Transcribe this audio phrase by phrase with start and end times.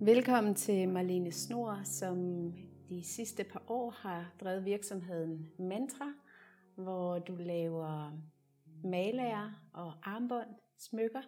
[0.00, 2.18] Velkommen til Marlene Snor, som
[2.88, 6.12] de sidste par år har drevet virksomheden Mantra,
[6.74, 8.18] hvor du laver
[8.84, 11.22] malager og armbånd, smykker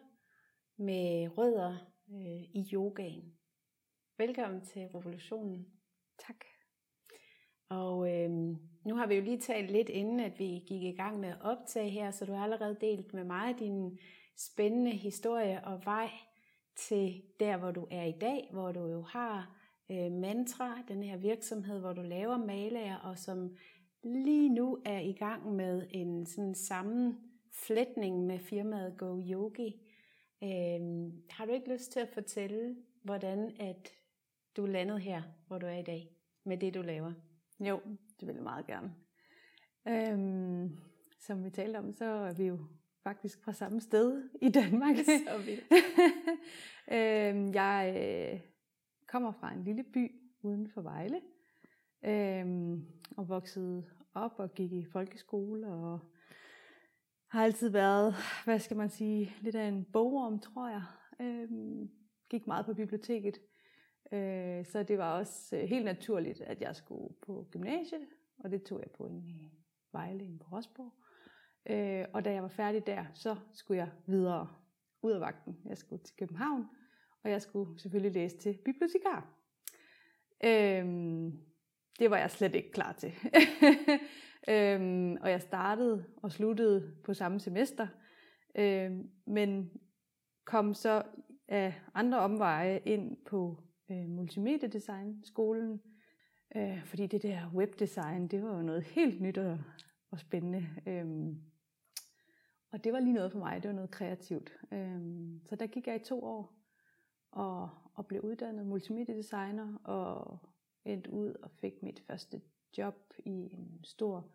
[0.77, 1.77] med rødder
[2.11, 3.35] øh, i yogaen.
[4.19, 5.67] Velkommen til revolutionen.
[6.27, 6.54] Tak.
[7.75, 8.31] Og øh,
[8.85, 11.41] nu har vi jo lige talt lidt inden, at vi gik i gang med at
[11.41, 13.99] optage her, så du har allerede delt med mig din
[14.37, 16.11] spændende historie og vej
[16.77, 19.57] til der, hvor du er i dag, hvor du jo har
[19.91, 23.57] øh, Mantra, den her virksomhed, hvor du laver malager, og som
[24.05, 29.81] lige nu er i gang med en sådan sammenflætning med firmaet Go Yogi.
[30.43, 33.93] Øh, har du ikke lyst til at fortælle, hvordan at
[34.57, 36.11] du landede her, hvor du er i dag,
[36.45, 37.13] med det du laver?
[37.61, 37.81] Jo,
[38.21, 38.95] det vil jeg meget gerne.
[39.89, 40.79] Øhm,
[41.21, 42.59] som vi talte om, så er vi jo
[43.03, 44.97] faktisk fra samme sted i Danmark.
[45.29, 45.73] Så vildt.
[46.97, 48.41] øhm, jeg øh,
[49.09, 51.21] kommer fra en lille by uden for Vejle,
[52.05, 56.01] øhm, og voksede op og gik i folkeskole, og
[57.29, 58.15] har altid været,
[58.45, 60.83] hvad skal man sige, lidt af en bogorm, tror jeg.
[61.21, 61.91] Øhm,
[62.31, 63.39] gik meget på biblioteket.
[64.13, 68.07] Øh, så det var også øh, helt naturligt, at jeg skulle på gymnasiet,
[68.39, 69.51] og det tog jeg på en i
[69.93, 70.93] Vejle, en på Rosborg.
[71.67, 74.49] Øh, og da jeg var færdig der, så skulle jeg videre
[75.03, 75.59] ud af vagten.
[75.65, 76.67] Jeg skulle til København,
[77.23, 79.35] og jeg skulle selvfølgelig læse til bibliotekar.
[80.45, 80.85] Øh,
[81.99, 83.13] det var jeg slet ikke klar til.
[85.23, 87.87] og jeg startede og sluttede på samme semester,
[89.27, 89.71] men
[90.45, 91.03] kom så
[91.49, 95.83] af andre omveje ind på øh, multimediedesign skolen,
[96.57, 99.59] øh, fordi det der webdesign, det var jo noget helt nyt og,
[100.11, 100.67] og spændende.
[100.87, 101.37] Øh,
[102.71, 104.53] og det var lige noget for mig, det var noget kreativt.
[104.73, 105.01] Øh,
[105.47, 106.55] så der gik jeg i to år
[107.31, 110.39] og, og blev uddannet multimediedesigner og
[110.85, 112.41] endte ud og fik mit første
[112.79, 114.31] job i en stor,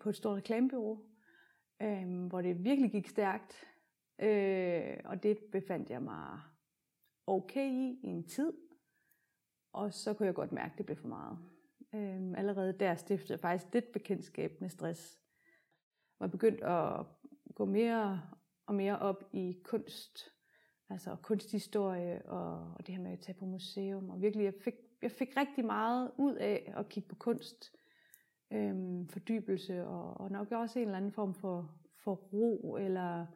[0.00, 1.04] på et stort reklamebureau,
[1.82, 3.54] øh, hvor det virkelig gik stærkt.
[4.18, 6.40] Øh, og det befandt jeg mig
[7.28, 8.52] okay i i en tid,
[9.72, 11.38] og så kunne jeg godt mærke, at det blev for meget.
[11.94, 15.20] Øhm, allerede der stiftede jeg faktisk lidt bekendtskab med stress.
[16.20, 17.06] Jeg begyndte at
[17.54, 18.22] gå mere
[18.66, 20.18] og mere op i kunst,
[20.90, 24.10] altså kunsthistorie og, og det her med at tage på museum.
[24.10, 27.76] Og virkelig, jeg fik, jeg fik rigtig meget ud af at kigge på kunst,
[28.52, 31.74] øhm, fordybelse og, og nok også en eller anden form for,
[32.04, 33.26] for ro eller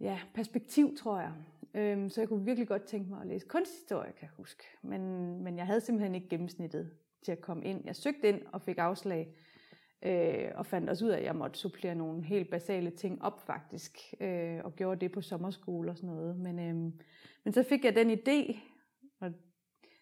[0.00, 1.34] ja, perspektiv, tror jeg.
[1.74, 4.64] Øhm, så jeg kunne virkelig godt tænke mig at læse kunsthistorie, kan jeg huske.
[4.82, 5.02] Men,
[5.42, 6.90] men jeg havde simpelthen ikke gennemsnittet
[7.24, 7.82] til at komme ind.
[7.84, 9.34] Jeg søgte ind og fik afslag,
[10.02, 13.46] øh, og fandt også ud af, at jeg måtte supplere nogle helt basale ting op
[13.46, 16.36] faktisk, øh, og gjorde det på sommerskole og sådan noget.
[16.36, 16.92] Men, øh,
[17.44, 18.58] men så fik jeg den idé,
[19.20, 19.32] og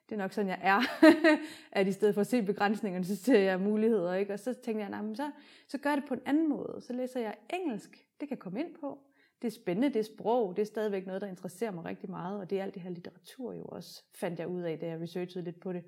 [0.09, 0.81] det er nok sådan, jeg er,
[1.79, 4.15] at i stedet for at se begrænsningerne, så ser jeg muligheder.
[4.15, 4.33] Ikke?
[4.33, 5.31] Og så tænkte jeg, nej, men så,
[5.69, 6.81] så gør jeg det på en anden måde.
[6.81, 8.99] Så læser jeg engelsk, det kan jeg komme ind på
[9.45, 12.51] det er spændende, det sprog, det er stadigvæk noget, der interesserer mig rigtig meget, og
[12.51, 15.45] det er alt det her litteratur jo også, fandt jeg ud af, da jeg researchede
[15.45, 15.85] lidt på det.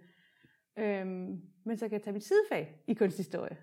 [0.78, 3.56] Øhm, men så kan jeg tage mit sidefag i kunsthistorie.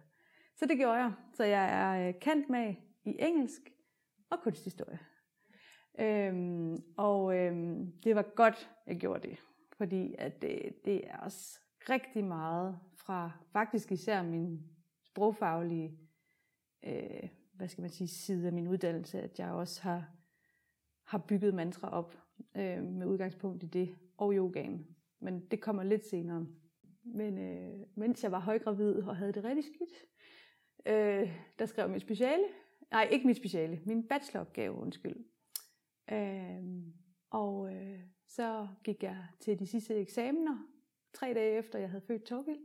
[0.55, 1.13] Så det gjorde jeg.
[1.33, 2.75] Så jeg er øh, kendt med
[3.05, 3.61] i engelsk
[4.29, 4.99] og kunsthistorie.
[5.99, 9.39] Øhm, og øhm, det var godt, jeg gjorde det.
[9.77, 11.59] Fordi at det, det er også
[11.89, 14.59] rigtig meget fra faktisk især min
[15.03, 15.97] sprogfaglige
[16.85, 20.11] øh, hvad skal man sige, side af min uddannelse, at jeg også har,
[21.03, 22.17] har bygget mantra op
[22.55, 24.87] øh, med udgangspunkt i det og yogaen.
[25.19, 26.47] Men det kommer lidt senere.
[27.03, 30.05] Men øh, mens jeg var højgravid og havde det rigtig skidt,
[30.85, 32.43] øh, der skrev min speciale,
[32.91, 35.25] nej, ikke mit speciale, min bacheloropgave, undskyld.
[36.11, 36.63] Øh,
[37.29, 40.57] og øh, så gik jeg til de sidste eksamener,
[41.13, 42.59] tre dage efter jeg havde født Torgild.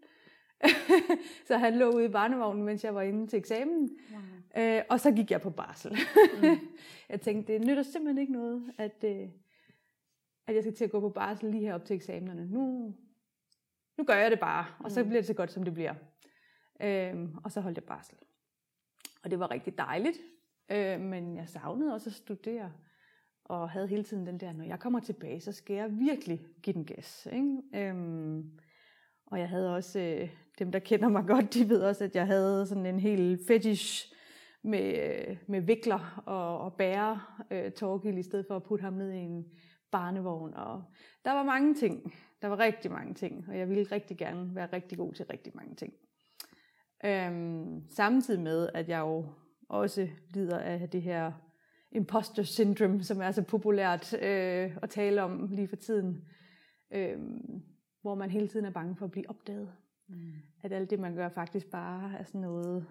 [1.49, 3.99] så han lå ude i barnevognen, mens jeg var inde til eksamen.
[4.12, 4.64] Wow.
[4.64, 5.90] Øh, og så gik jeg på barsel.
[6.43, 6.49] mm.
[7.08, 9.28] jeg tænkte, det nytter simpelthen ikke noget, at, øh,
[10.46, 12.46] at jeg skal til at gå på barsel lige her op til eksamenerne.
[12.46, 12.94] Nu,
[13.99, 15.08] nu gør jeg det bare, og så mm.
[15.08, 15.94] bliver det så godt, som det bliver.
[16.81, 18.16] Øh, og så holdt jeg barsel.
[19.25, 20.19] Og det var rigtig dejligt,
[20.70, 22.72] øh, men jeg savnede også at studere
[23.44, 26.75] og havde hele tiden den der, når jeg kommer tilbage, så skal jeg virkelig give
[26.75, 27.28] den gas.
[27.32, 27.56] Ikke?
[27.75, 28.58] Øhm,
[29.26, 32.26] og jeg havde også, øh, dem der kender mig godt, de ved også, at jeg
[32.26, 34.14] havde sådan en helt fetish
[34.62, 37.20] med, med vikler og, og bære
[37.50, 39.44] øh, Torgil, i stedet for at putte ham ned i en
[39.90, 40.55] barnevogn.
[40.55, 40.82] Og
[41.25, 42.14] der var mange ting.
[42.43, 45.52] Der var rigtig mange ting, og jeg ville rigtig gerne være rigtig god til rigtig
[45.56, 45.93] mange ting.
[47.05, 49.26] Øhm, samtidig med, at jeg jo
[49.69, 51.32] også lider af det her
[51.93, 56.25] imposter syndrome, som er så populært øh, at tale om lige for tiden.
[56.90, 57.19] Øh,
[58.02, 59.72] hvor man hele tiden er bange for at blive opdaget.
[60.08, 60.32] Mm.
[60.62, 62.87] At alt det, man gør, faktisk bare er sådan noget,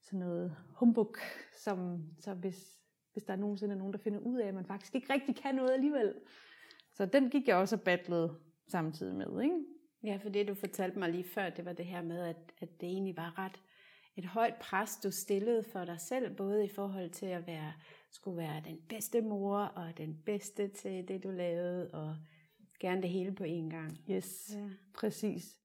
[0.00, 1.16] sådan noget humbug,
[1.64, 2.78] som så hvis,
[3.12, 5.36] hvis der er nogensinde er nogen, der finder ud af, at man faktisk ikke rigtig
[5.36, 6.14] kan noget alligevel.
[6.92, 8.34] Så den gik jeg også og battlede
[8.68, 9.42] samtidig med.
[9.42, 9.64] Ikke?
[10.02, 12.80] Ja, for det du fortalte mig lige før, det var det her med, at, at
[12.80, 13.60] det egentlig var ret
[14.16, 17.72] et højt pres, du stillede for dig selv, både i forhold til at være,
[18.10, 22.16] skulle være den bedste mor, og den bedste til det, du lavede, og
[22.80, 23.98] gerne det hele på én gang.
[24.10, 24.68] Yes, ja.
[24.94, 25.58] præcis.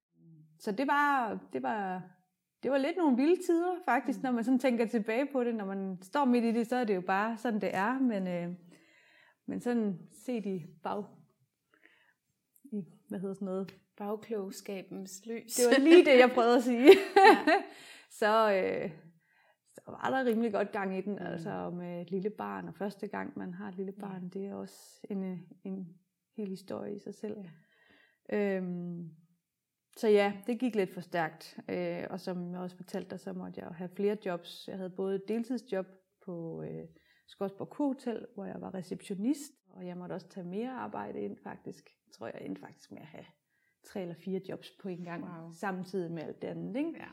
[0.60, 2.04] Så det var, det var,
[2.64, 4.24] det var lidt nogle vilde tider, faktisk, mm.
[4.24, 5.56] når man sådan tænker tilbage på det.
[5.56, 8.00] Når man står midt i det, så er det jo bare sådan, det er.
[8.00, 8.56] Men, øh,
[9.46, 11.06] men sådan set i bag...
[12.64, 13.76] I, hvad hedder sådan noget?
[13.98, 15.56] Bagklogskabens lys.
[15.56, 16.90] Det var lige det, jeg prøvede at sige.
[17.48, 17.64] ja.
[18.10, 18.92] så, øh,
[19.74, 21.26] så var der rimelig godt gang i den, mm.
[21.26, 24.56] altså med et lille barn, og første gang man har et lille barn, det er
[24.56, 25.98] også en, en
[26.38, 27.38] hel historie i sig selv.
[28.30, 28.58] Ja.
[28.58, 29.10] Øhm,
[30.00, 33.34] så ja, det gik lidt for stærkt, øh, og som jeg også fortalte dig, så
[33.34, 34.68] måtte jeg have flere jobs.
[34.68, 35.86] Jeg havde både et deltidsjob
[36.26, 36.88] på øh,
[37.28, 41.90] Skodsborg Hotel, hvor jeg var receptionist, og jeg måtte også tage mere arbejde ind faktisk.
[42.08, 43.26] Jeg tror, jeg endte faktisk med at have
[43.88, 45.52] tre eller fire jobs på en gang, wow.
[45.52, 46.76] samtidig med alt det andet.
[46.76, 46.94] Ikke?
[46.98, 47.08] Ja.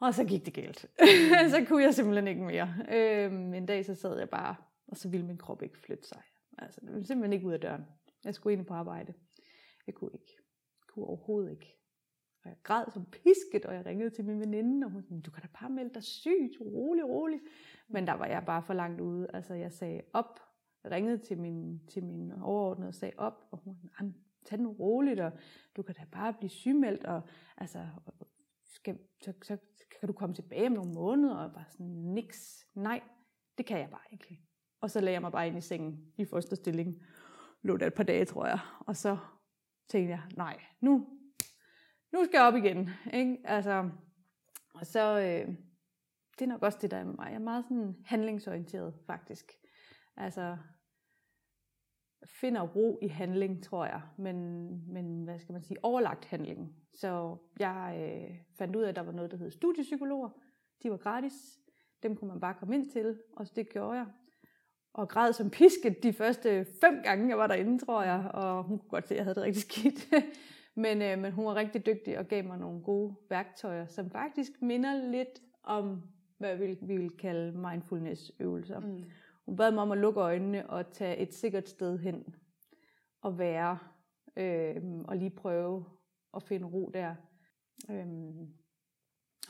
[0.00, 0.86] Og så gik det galt.
[1.00, 1.48] Mm.
[1.54, 2.74] så kunne jeg simpelthen ikke mere.
[2.92, 4.56] Øhm, en dag så sad jeg bare,
[4.86, 6.22] og så ville min krop ikke flytte sig.
[6.58, 7.84] Altså, det ville simpelthen ikke ud af døren.
[8.24, 9.14] Jeg skulle ind på arbejde.
[9.86, 10.43] Jeg kunne ikke.
[10.94, 11.76] Kunne overhovedet ikke.
[12.44, 15.30] Og jeg græd som pisket, og jeg ringede til min veninde, og hun sagde, du
[15.30, 17.40] kan da bare melde dig syg, rolig, rolig.
[17.88, 19.26] Men der var jeg bare for langt ude.
[19.34, 20.40] Altså, jeg sagde op.
[20.84, 24.14] Jeg ringede til min, til min overordnede og sagde op, og hun sagde,
[24.44, 25.32] tag nu roligt, og
[25.76, 27.22] du kan da bare blive sygemeldt, og
[27.56, 27.86] altså,
[28.64, 29.56] skal, så, så
[30.00, 33.00] kan du komme tilbage om nogle måneder, og bare sådan, niks, nej,
[33.58, 34.40] det kan jeg bare ikke.
[34.80, 37.02] Og så lagde jeg mig bare ind i sengen i fosterstilling.
[37.62, 38.58] Lå der et par dage, tror jeg.
[38.80, 39.18] Og så
[39.88, 41.06] tænkte jeg, nej, nu,
[42.12, 42.90] nu skal jeg op igen.
[43.12, 43.38] Ikke?
[43.44, 43.90] Altså,
[44.74, 45.56] og så, øh,
[46.38, 47.26] det er nok også det, der er med mig.
[47.26, 49.52] Jeg er meget sådan handlingsorienteret, faktisk.
[50.16, 50.56] Altså,
[52.26, 54.02] finder ro i handling, tror jeg.
[54.18, 56.76] Men, men hvad skal man sige, overlagt handling.
[56.92, 60.30] Så jeg øh, fandt ud af, at der var noget, der hed studiepsykologer.
[60.82, 61.60] De var gratis.
[62.02, 64.06] Dem kunne man bare komme ind til, og det gjorde jeg
[64.94, 68.30] og græd som pisket de første fem gange, jeg var derinde, tror jeg.
[68.34, 70.14] Og hun kunne godt se, at jeg havde det rigtig skidt.
[70.84, 74.62] men, øh, men hun var rigtig dygtig og gav mig nogle gode værktøjer, som faktisk
[74.62, 76.02] minder lidt om,
[76.38, 78.80] hvad vi vil, vi vil kalde mindfulness-øvelser.
[78.80, 79.04] Mm.
[79.46, 82.34] Hun bad mig om at lukke øjnene og tage et sikkert sted hen
[83.22, 83.78] og være.
[84.36, 85.84] Øh, og lige prøve
[86.36, 87.14] at finde ro der.
[87.90, 88.06] Øh,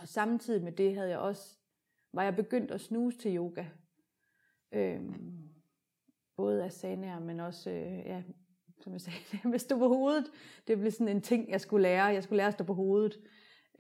[0.01, 1.59] og samtidig med det havde jeg også,
[2.13, 3.65] var jeg begyndt at snuse til yoga.
[4.75, 5.01] Øh,
[6.37, 8.23] både asanaer, men også, øh, ja,
[8.81, 10.25] som jeg sagde, med at stå på hovedet.
[10.67, 12.05] Det blev sådan en ting, jeg skulle lære.
[12.05, 13.21] Jeg skulle lære at stå på hovedet.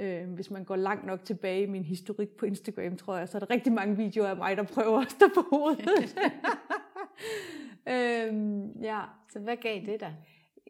[0.01, 3.39] Øh, hvis man går langt nok tilbage i min historik på Instagram, tror jeg, så
[3.39, 6.19] er der rigtig mange videoer af mig, der prøver at stå på hovedet.
[7.95, 9.03] øhm, ja.
[9.33, 10.17] Så hvad gav det dig?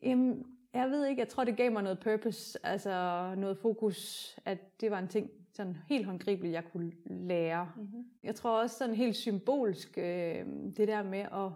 [0.02, 2.90] Jamen, jeg ved ikke, jeg tror, det gav mig noget purpose, altså
[3.36, 7.72] noget fokus, at det var en ting, sådan helt håndgribeligt, jeg kunne lære.
[7.76, 8.04] Mm-hmm.
[8.22, 10.46] Jeg tror også sådan helt symbolsk, øh,
[10.76, 11.52] det der med at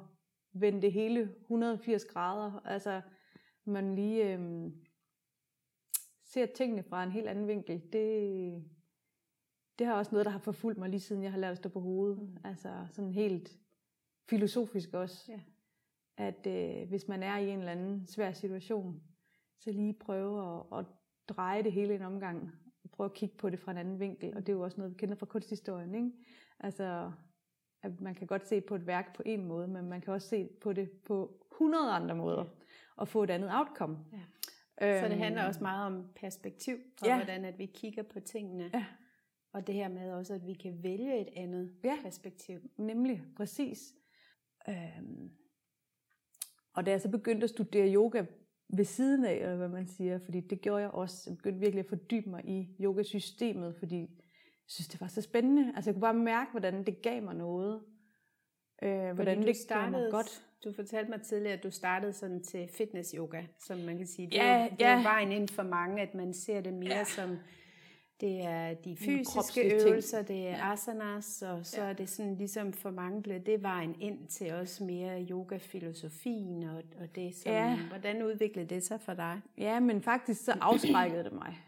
[0.52, 2.60] vende det hele 180 grader.
[2.64, 3.00] Altså,
[3.64, 4.70] man lige øh,
[6.24, 7.82] ser tingene fra en helt anden vinkel.
[7.92, 8.64] Det,
[9.78, 11.68] det har også noget, der har forfulgt mig lige siden jeg har lært at stå
[11.68, 12.18] på hovedet.
[12.18, 12.36] Mm.
[12.44, 13.58] Altså sådan helt
[14.28, 15.32] filosofisk også.
[15.32, 15.40] Ja.
[16.16, 19.02] At øh, hvis man er i en eller anden svær situation,
[19.58, 20.86] så lige prøve at, at
[21.28, 22.52] dreje det hele en omgang
[22.98, 24.92] prøve at kigge på det fra en anden vinkel, og det er jo også noget,
[24.92, 26.10] vi kender fra kunsthistorien, ikke?
[26.60, 27.12] Altså,
[27.82, 30.28] at man kan godt se på et værk på en måde, men man kan også
[30.28, 32.44] se på det på 100 andre måder,
[32.96, 33.98] og få et andet outcome.
[34.12, 34.18] Ja.
[34.86, 37.16] Øhm, så det handler også meget om perspektiv, og ja.
[37.16, 38.70] hvordan at vi kigger på tingene.
[38.74, 38.84] Ja.
[39.52, 41.98] Og det her med også, at vi kan vælge et andet ja.
[42.02, 42.60] perspektiv.
[42.76, 43.94] Nemlig, præcis.
[44.68, 45.30] Øhm,
[46.72, 48.24] og da jeg så begyndte at studere yoga
[48.68, 51.30] ved siden af, eller hvad man siger, fordi det gjorde jeg også.
[51.30, 54.08] Jeg begyndte virkelig at fordybe mig i yogasystemet, fordi jeg
[54.66, 55.72] synes, det var så spændende.
[55.76, 57.80] Altså jeg kunne bare mærke, hvordan det gav mig noget.
[58.82, 60.44] Øh, hvordan det startede mig godt.
[60.64, 64.26] Du fortalte mig tidligere, at du startede sådan til fitness yoga, som man kan sige.
[64.26, 64.98] Det, ja, er, det ja.
[64.98, 67.04] er vejen ind for mange, at man ser det mere ja.
[67.04, 67.38] som
[68.20, 70.72] det er de fysiske øvelser, det er ja.
[70.72, 71.88] asanas, og så ja.
[71.88, 76.82] er det sådan ligesom for mange bliver det vejen ind til også mere yoga-filosofien og,
[77.00, 77.34] og det.
[77.34, 77.78] Som, ja.
[77.88, 79.40] Hvordan udviklede det sig for dig?
[79.58, 81.58] Ja, men faktisk så afskrækkede det mig,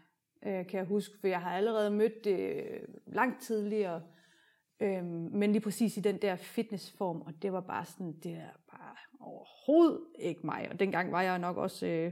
[0.45, 4.01] øh, kan jeg huske, for jeg har allerede mødt det øh, langt tidligere,
[4.81, 8.49] øh, men lige præcis i den der fitnessform, og det var bare sådan, det er
[8.71, 10.67] bare overhovedet ikke mig.
[10.71, 11.87] Og dengang var jeg nok også...
[11.87, 12.11] Øh,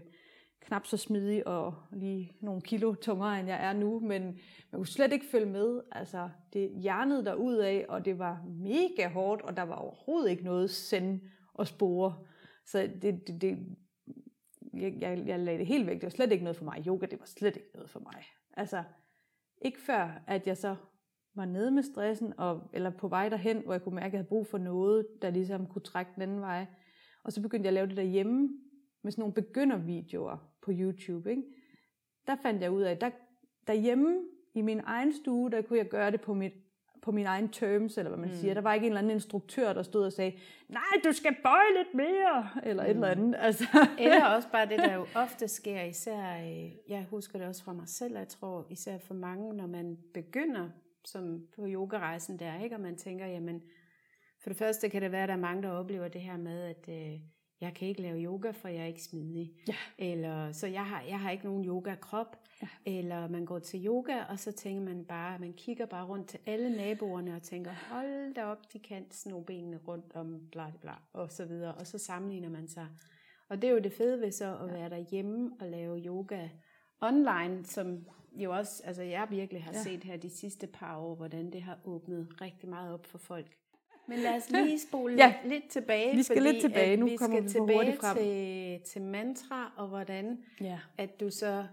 [0.62, 4.24] knap så smidig og lige nogle kilo tungere, end jeg er nu, men
[4.72, 5.82] man kunne slet ikke følge med.
[5.92, 10.30] Altså, det hjernede der ud af, og det var mega hårdt, og der var overhovedet
[10.30, 11.22] ikke noget send
[11.54, 12.16] og spore.
[12.66, 13.58] Så det, det, det
[14.74, 15.96] jeg, jeg, jeg lagde det helt væk.
[15.96, 16.88] Det var slet ikke noget for mig.
[16.88, 18.24] Yoga, det var slet ikke noget for mig.
[18.58, 18.84] Altså,
[19.62, 20.76] ikke før, at jeg så
[21.36, 24.20] var nede med stressen, og, eller på vej derhen, hvor jeg kunne mærke, at jeg
[24.20, 26.66] havde brug for noget, der ligesom kunne trække den anden vej.
[27.24, 28.50] Og så begyndte jeg at lave det derhjemme,
[29.04, 31.30] med sådan nogle begyndervideoer på YouTube.
[31.30, 31.44] Ikke?
[32.28, 33.10] Der fandt jeg ud af, der,
[33.68, 34.22] derhjemme
[34.54, 36.54] i min egen stue, der kunne jeg gøre det på mit
[37.02, 38.36] på min egen terms, eller hvad man mm.
[38.36, 38.54] siger.
[38.54, 40.38] Der var ikke en eller anden instruktør, der stod og sagde,
[40.70, 42.90] nej, du skal bøje lidt mere, eller mm.
[42.90, 43.36] et eller andet.
[43.40, 43.66] Altså.
[44.00, 47.74] eller også bare det, der jo ofte sker, især, øh, jeg husker det også fra
[47.74, 50.70] mig selv, jeg tror især for mange, når man begynder
[51.06, 52.76] som på yogarejsen der, ikke?
[52.76, 53.62] og man tænker, jamen,
[54.42, 56.62] for det første kan det være, at der er mange, der oplever det her med,
[56.62, 57.20] at øh,
[57.62, 59.54] jeg kan ikke lave yoga, for jeg er ikke smidig.
[59.68, 59.76] Ja.
[59.98, 62.38] Eller, så jeg har, jeg har ikke nogen yoga-krop.
[62.62, 62.68] Ja.
[62.86, 66.40] Eller man går til yoga, og så tænker man bare, man kigger bare rundt til
[66.46, 70.94] alle naboerne og tænker, hold da op, de kan sno benene rundt om bla bla,
[71.14, 71.76] og så videre.
[71.76, 72.88] Og så sammenligner man sig.
[73.50, 74.74] Og det er jo det fede ved så at ja.
[74.74, 76.50] være derhjemme og lave yoga
[77.02, 79.84] online, som jo også, altså jeg virkelig har ja.
[79.84, 83.58] set her de sidste par år, hvordan det har åbnet rigtig meget op for folk.
[84.10, 85.36] Men lad os lige spole ja.
[85.44, 86.16] lidt, lidt tilbage.
[86.16, 86.98] Vi skal fordi, lidt tilbage.
[86.98, 88.18] Nu vi kommer skal vi tilbage frem.
[88.18, 90.80] Til, til mantra, og hvordan ja.
[90.98, 91.68] at du så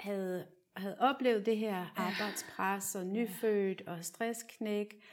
[0.00, 5.04] havde, havde oplevet det her arbejdspres og nyfødt og stressknæk.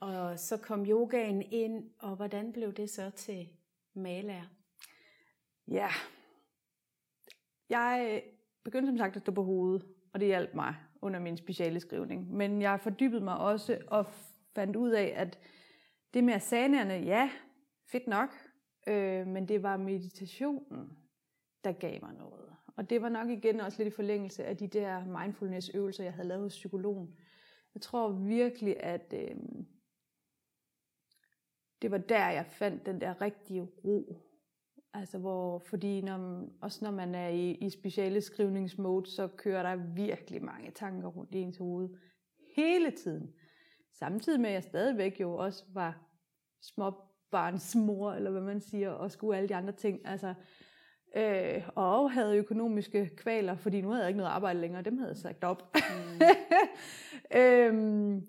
[0.00, 3.48] Og så kom yogaen ind, og hvordan blev det så til
[3.94, 4.42] maler?
[5.68, 5.88] Ja,
[7.68, 8.22] jeg
[8.64, 12.34] begyndte som sagt at stå på hovedet, og det hjalp mig under min speciale skrivning.
[12.34, 14.06] Men jeg fordybede mig også og
[14.54, 15.38] fandt ud af, at
[16.14, 17.30] det med asanaerne, ja,
[17.86, 18.28] fedt nok,
[18.86, 20.98] øh, men det var meditationen,
[21.64, 22.56] der gav mig noget.
[22.76, 26.28] Og det var nok igen også lidt i forlængelse af de der mindfulness-øvelser, jeg havde
[26.28, 27.16] lavet hos psykologen.
[27.74, 29.36] Jeg tror virkelig, at øh,
[31.82, 34.16] det var der, jeg fandt den der rigtige ro.
[34.94, 39.94] Altså hvor, fordi når, også når man er i, i speciale skrivningsmode, så kører der
[39.94, 41.88] virkelig mange tanker rundt i ens hoved
[42.56, 43.34] hele tiden.
[43.92, 46.00] Samtidig med, at jeg stadigvæk jo også var
[46.62, 50.00] småbarnsmor, eller hvad man siger, og skulle alle de andre ting.
[50.04, 50.34] Altså,
[51.16, 55.10] øh, og havde økonomiske kvaler, fordi nu havde jeg ikke noget arbejde længere, dem havde
[55.10, 55.74] jeg sagt op.
[55.74, 56.20] Mm.
[57.40, 58.26] øhm,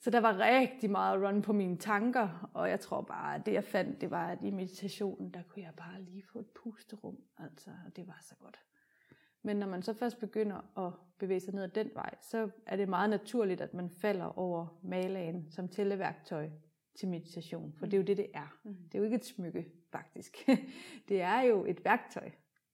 [0.00, 3.52] så der var rigtig meget run på mine tanker, og jeg tror bare, at det
[3.52, 7.16] jeg fandt, det var, at i meditationen, der kunne jeg bare lige få et pusterum,
[7.38, 8.60] altså, og det var så godt.
[9.46, 12.76] Men når man så først begynder at bevæge sig ned ad den vej, så er
[12.76, 16.50] det meget naturligt, at man falder over malagen som tælleværktøj
[16.94, 17.72] til meditation.
[17.78, 18.58] For det er jo det, det er.
[18.64, 18.74] Mm.
[18.74, 20.36] Det er jo ikke et smykke, faktisk.
[21.08, 22.30] det er jo et værktøj.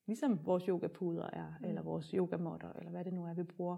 [0.07, 1.69] Ligesom vores yogapuder er, mm.
[1.69, 3.77] eller vores yogamotter, eller hvad det nu er, vi bruger.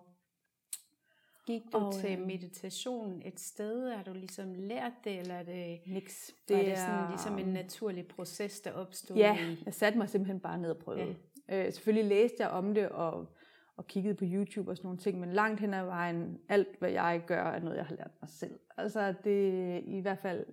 [1.46, 3.90] Gik du og, til øh, meditation et sted?
[3.90, 6.34] Har du ligesom lært det, eller er det, niks.
[6.48, 9.16] Det, er det sådan ligesom en naturlig proces, der opstod?
[9.16, 9.62] Ja, i?
[9.64, 11.06] jeg satte mig simpelthen bare ned og prøvede.
[11.06, 11.14] Ja.
[11.48, 13.28] Øh, selvfølgelig læste jeg om det, og,
[13.76, 16.90] og kiggede på YouTube og sådan nogle ting, men langt hen ad vejen, alt hvad
[16.90, 18.58] jeg gør, er noget, jeg har lært mig selv.
[18.76, 20.46] Altså det i hvert fald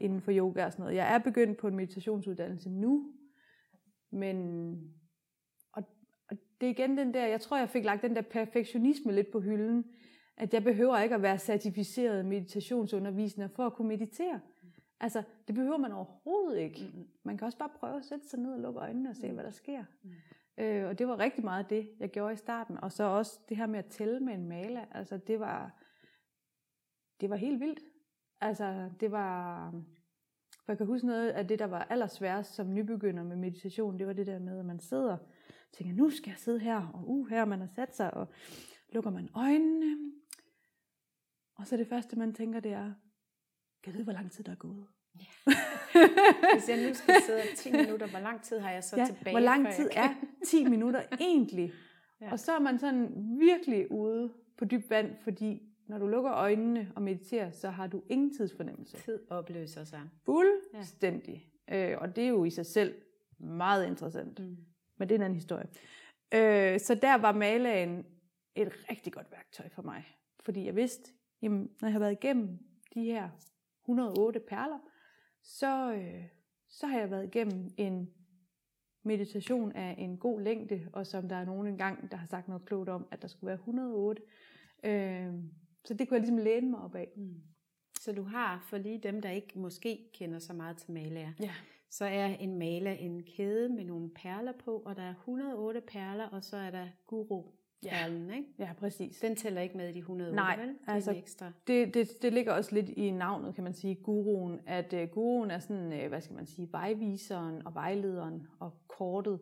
[0.00, 0.96] inden for yoga og sådan noget.
[0.96, 3.12] Jeg er begyndt på en meditationsuddannelse nu,
[4.10, 4.76] men
[5.72, 5.82] og,
[6.30, 9.32] og det er igen den der, jeg tror, jeg fik lagt den der perfektionisme lidt
[9.32, 9.84] på hylden,
[10.36, 14.40] at jeg behøver ikke at være certificeret meditationsunderviser for at kunne meditere.
[15.04, 16.92] Altså, det behøver man overhovedet ikke.
[17.22, 19.44] Man kan også bare prøve at sætte sig ned og lukke øjnene og se, hvad
[19.44, 19.84] der sker.
[20.58, 22.76] Øh, og det var rigtig meget det, jeg gjorde i starten.
[22.76, 24.84] Og så også det her med at tælle med en maler.
[24.90, 25.82] Altså det var,
[27.20, 27.80] det var helt vildt.
[28.40, 29.70] Altså det var,
[30.64, 34.06] for jeg kan huske noget af det, der var allersværest som nybegynder med meditation, det
[34.06, 35.28] var det der med, at man sidder og
[35.72, 38.28] tænker, nu skal jeg sidde her, og uh, her man har sat sig, og
[38.88, 40.12] lukker man øjnene.
[41.54, 42.92] Og så det første, man tænker, det er,
[43.84, 44.86] kan vide, hvor lang tid der er gået?
[45.20, 45.52] Ja.
[46.54, 49.34] Hvis jeg nu skal sidde 10 minutter, hvor lang tid har jeg så ja, tilbage?
[49.34, 50.14] Hvor lang tid er
[50.46, 51.72] 10 minutter egentlig?
[52.20, 52.32] Ja.
[52.32, 56.92] Og så er man sådan virkelig ude på dyb vand, fordi når du lukker øjnene
[56.96, 58.96] og mediterer, så har du ingen tidsfornemmelse.
[58.96, 60.00] Tid opløser sig.
[60.24, 61.50] Fuldstændig.
[61.68, 61.92] Ja.
[61.92, 62.94] Øh, og det er jo i sig selv
[63.38, 64.38] meget interessant.
[64.38, 64.56] Mm.
[64.98, 65.66] Men det er en anden historie.
[66.34, 68.04] Øh, så der var malagen
[68.54, 70.04] et rigtig godt værktøj for mig.
[70.40, 71.12] Fordi jeg vidste,
[71.42, 72.58] jamen, når jeg har været igennem
[72.94, 73.28] de her
[73.84, 74.78] 108 perler,
[75.42, 76.24] så, øh,
[76.68, 78.10] så har jeg været igennem en
[79.02, 82.64] meditation af en god længde, og som der er nogen engang, der har sagt noget
[82.64, 84.22] klogt om, at der skulle være 108.
[84.84, 85.32] Øh,
[85.84, 87.12] så det kunne jeg ligesom læne mig op af.
[87.16, 87.42] Mm.
[88.00, 91.54] Så du har, for lige dem, der ikke måske kender så meget til malager, ja.
[91.90, 96.26] så er en maler en kæde med nogle perler på, og der er 108 perler,
[96.26, 97.44] og så er der guru
[97.84, 98.06] ja.
[98.34, 98.48] ikke?
[98.58, 99.18] Ja, præcis.
[99.18, 100.68] Den tæller ikke med i de 108, Nej, vel?
[100.68, 101.52] Det altså, er ekstra.
[101.66, 105.50] Det, det, det ligger også lidt i navnet, kan man sige, guruen, at uh, guruen
[105.50, 109.40] er sådan, uh, hvad skal man sige, vejviseren og vejlederen og kortet,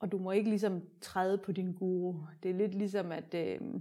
[0.00, 2.14] og du må ikke ligesom træde på din guru.
[2.42, 3.80] Det er lidt ligesom, at uh,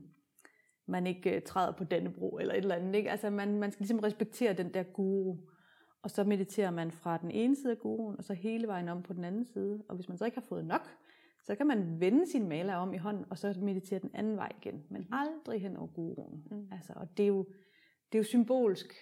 [0.85, 3.11] man ikke uh, træder på denne bro eller et eller andet, ikke?
[3.11, 5.37] Altså man, man skal ligesom respektere den der guru,
[6.03, 9.03] og så mediterer man fra den ene side af guruen, og så hele vejen om
[9.03, 10.89] på den anden side, og hvis man så ikke har fået nok,
[11.43, 14.51] så kan man vende sin maler om i hånden, og så meditere den anden vej
[14.57, 14.83] igen.
[14.89, 16.43] Men aldrig hen over guruen.
[16.51, 16.67] Mm.
[16.71, 17.43] Altså, og det er, jo,
[18.11, 18.93] det er jo symbolsk.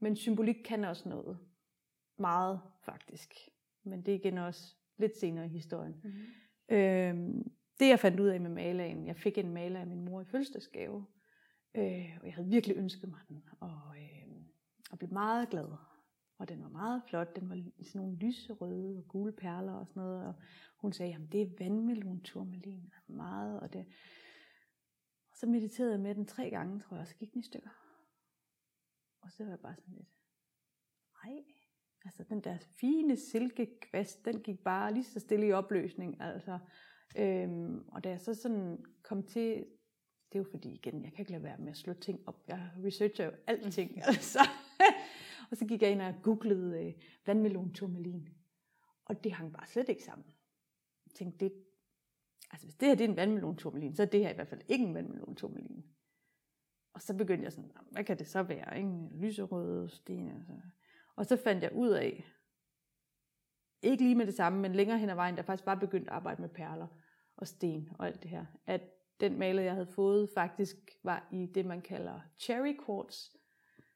[0.00, 1.38] Men symbolik kan også noget.
[2.18, 3.34] Meget, faktisk.
[3.84, 5.94] Men det er igen også lidt senere i historien.
[6.04, 6.76] Mm.
[6.76, 10.20] Øhm, det jeg fandt ud af med malagen, jeg fik en maler af min mor
[10.20, 11.06] i fødselsdagsgave,
[11.74, 14.36] øh, og jeg havde virkelig ønsket mig den, og, øh,
[14.90, 15.68] og blev meget glad.
[16.38, 19.86] Og den var meget flot, den var i sådan nogle lyserøde og gule perler og
[19.86, 20.34] sådan noget, og
[20.76, 23.86] hun sagde, at det er vandmelon turmalin, meget, og det...
[25.30, 27.44] Og så mediterede jeg med den tre gange, tror jeg, og så gik den i
[27.44, 27.70] stykker.
[29.20, 30.08] Og så var jeg bare sådan lidt,
[31.24, 31.44] nej,
[32.04, 36.58] altså den der fine silkekvast, den gik bare lige så stille i opløsning, altså.
[37.18, 39.66] Øhm, og da jeg så sådan kom til,
[40.32, 42.44] det er jo fordi igen, jeg kan ikke lade være med at slå ting op.
[42.48, 44.40] Jeg researcher jo alting, altså
[45.50, 46.92] og så gik jeg ind og googlede øh,
[47.26, 48.28] vandmelon turmalin.
[49.04, 50.26] Og det hang bare slet ikke sammen
[51.16, 51.52] tænkte, det,
[52.50, 54.48] altså hvis det her det er en vandmelon turmalin, så er det her i hvert
[54.48, 55.84] fald ikke en vandmelon turmalin.
[56.92, 58.78] Og så begyndte jeg sådan, hvad kan det så være?
[58.78, 59.08] Ikke?
[59.12, 60.30] Lyserøde sten.
[60.30, 60.52] Altså.
[61.16, 62.24] Og så fandt jeg ud af,
[63.82, 66.14] ikke lige med det samme, men længere hen ad vejen, der faktisk bare begyndt at
[66.14, 66.86] arbejde med perler
[67.36, 68.80] og sten og alt det her, at
[69.20, 73.30] den maler, jeg havde fået, faktisk var i det, man kalder cherry quartz,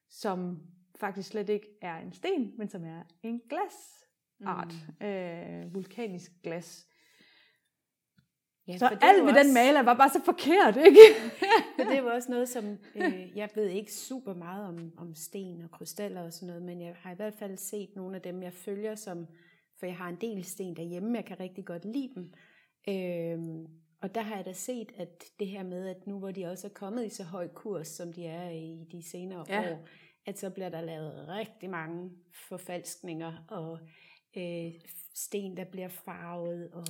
[0.09, 0.63] som
[1.01, 5.07] faktisk slet ikke er en sten, men som er en glasart, mm.
[5.07, 6.87] øh, vulkanisk glas.
[8.69, 9.43] Ja, så alt ved også...
[9.43, 11.01] den maler var bare så forkert, ikke?
[11.77, 15.63] for det var også noget, som, øh, jeg ved ikke super meget om, om sten
[15.63, 18.43] og krystaller og sådan noget, men jeg har i hvert fald set nogle af dem,
[18.43, 19.27] jeg følger, som,
[19.79, 22.33] for jeg har en del sten derhjemme, jeg kan rigtig godt lide dem.
[22.89, 23.69] Øh,
[24.03, 26.67] og der har jeg da set, at det her med, at nu hvor de også
[26.67, 29.73] er kommet i så høj kurs, som de er i de senere ja.
[29.73, 29.87] år,
[30.31, 32.11] at så bliver der lavet rigtig mange
[32.49, 33.79] forfalskninger og
[34.37, 34.73] øh,
[35.15, 36.87] sten, der bliver farvet og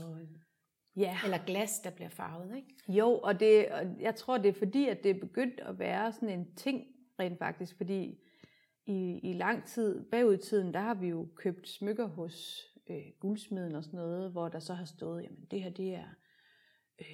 [0.97, 1.19] Ja.
[1.25, 2.69] Eller glas, der bliver farvet, ikke?
[2.89, 6.13] Jo, og, det, og jeg tror, det er fordi, at det er begyndt at være
[6.13, 6.87] sådan en ting,
[7.21, 8.19] rent faktisk, fordi
[8.87, 13.03] i, i lang tid, bagud i tiden, der har vi jo købt smykker hos øh,
[13.21, 16.09] guldsmeden og sådan noget, hvor der så har stået, jamen det her, det er
[17.01, 17.07] øh,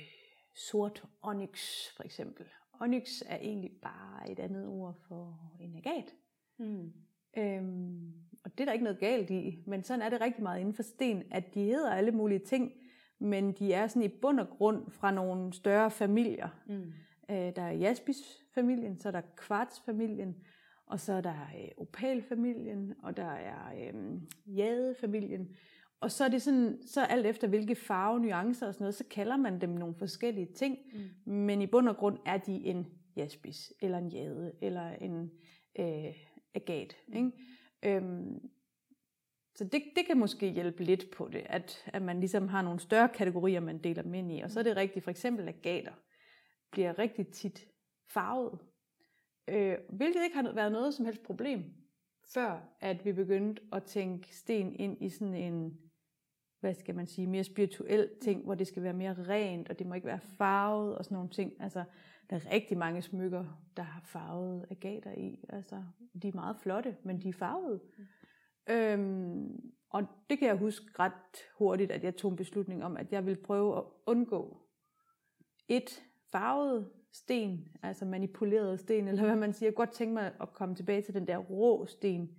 [0.70, 1.60] sort onyx,
[1.96, 2.46] for eksempel.
[2.80, 6.14] Onyx er egentlig bare et andet ord for en agat.
[6.58, 6.92] Mm.
[7.36, 8.12] Øhm,
[8.44, 10.74] og det er der ikke noget galt i, men sådan er det rigtig meget inden
[10.74, 12.72] for sten, at de hedder alle mulige ting,
[13.18, 16.48] men de er sådan i bund og grund fra nogle større familier.
[16.66, 16.92] Mm.
[17.30, 20.36] Øh, der er Jaspis-familien, så er der Kvarts-familien,
[20.86, 25.56] og så er der øh, Opal-familien, og der er øh, Jade-familien.
[26.00, 29.04] Og så er det sådan, så alt efter hvilke farve, nuancer og sådan noget, så
[29.10, 30.78] kalder man dem nogle forskellige ting.
[31.26, 31.32] Mm.
[31.32, 35.30] Men i bund og grund er de en jaspis, eller en jade, eller en
[35.78, 36.14] øh,
[36.54, 36.96] agat.
[37.14, 37.32] Ikke?
[37.82, 38.50] Øhm,
[39.54, 42.80] så det, det kan måske hjælpe lidt på det, at, at man ligesom har nogle
[42.80, 44.40] større kategorier, man deler dem ind i.
[44.40, 45.92] Og så er det rigtigt, for eksempel agater
[46.72, 47.68] bliver rigtig tit
[48.10, 48.58] farvet.
[49.48, 51.64] Øh, hvilket ikke har været noget som helst problem,
[52.34, 55.78] før at vi begyndte at tænke sten ind i sådan en
[56.60, 59.86] hvad skal man sige, mere spirituel ting, hvor det skal være mere rent, og det
[59.86, 61.52] må ikke være farvet og sådan nogle ting.
[61.60, 61.84] Altså,
[62.30, 63.44] der er rigtig mange smykker,
[63.76, 65.44] der har farvet agater i.
[65.48, 65.82] Altså,
[66.22, 67.80] de er meget flotte, men de er farvede.
[67.98, 68.74] Mm.
[68.74, 71.12] Øhm, og det kan jeg huske ret
[71.58, 74.60] hurtigt, at jeg tog en beslutning om, at jeg ville prøve at undgå
[75.68, 79.66] et farvet sten, altså manipuleret sten, eller hvad man siger.
[79.66, 82.30] Jeg kunne godt tænke mig at komme tilbage til den der rå sten.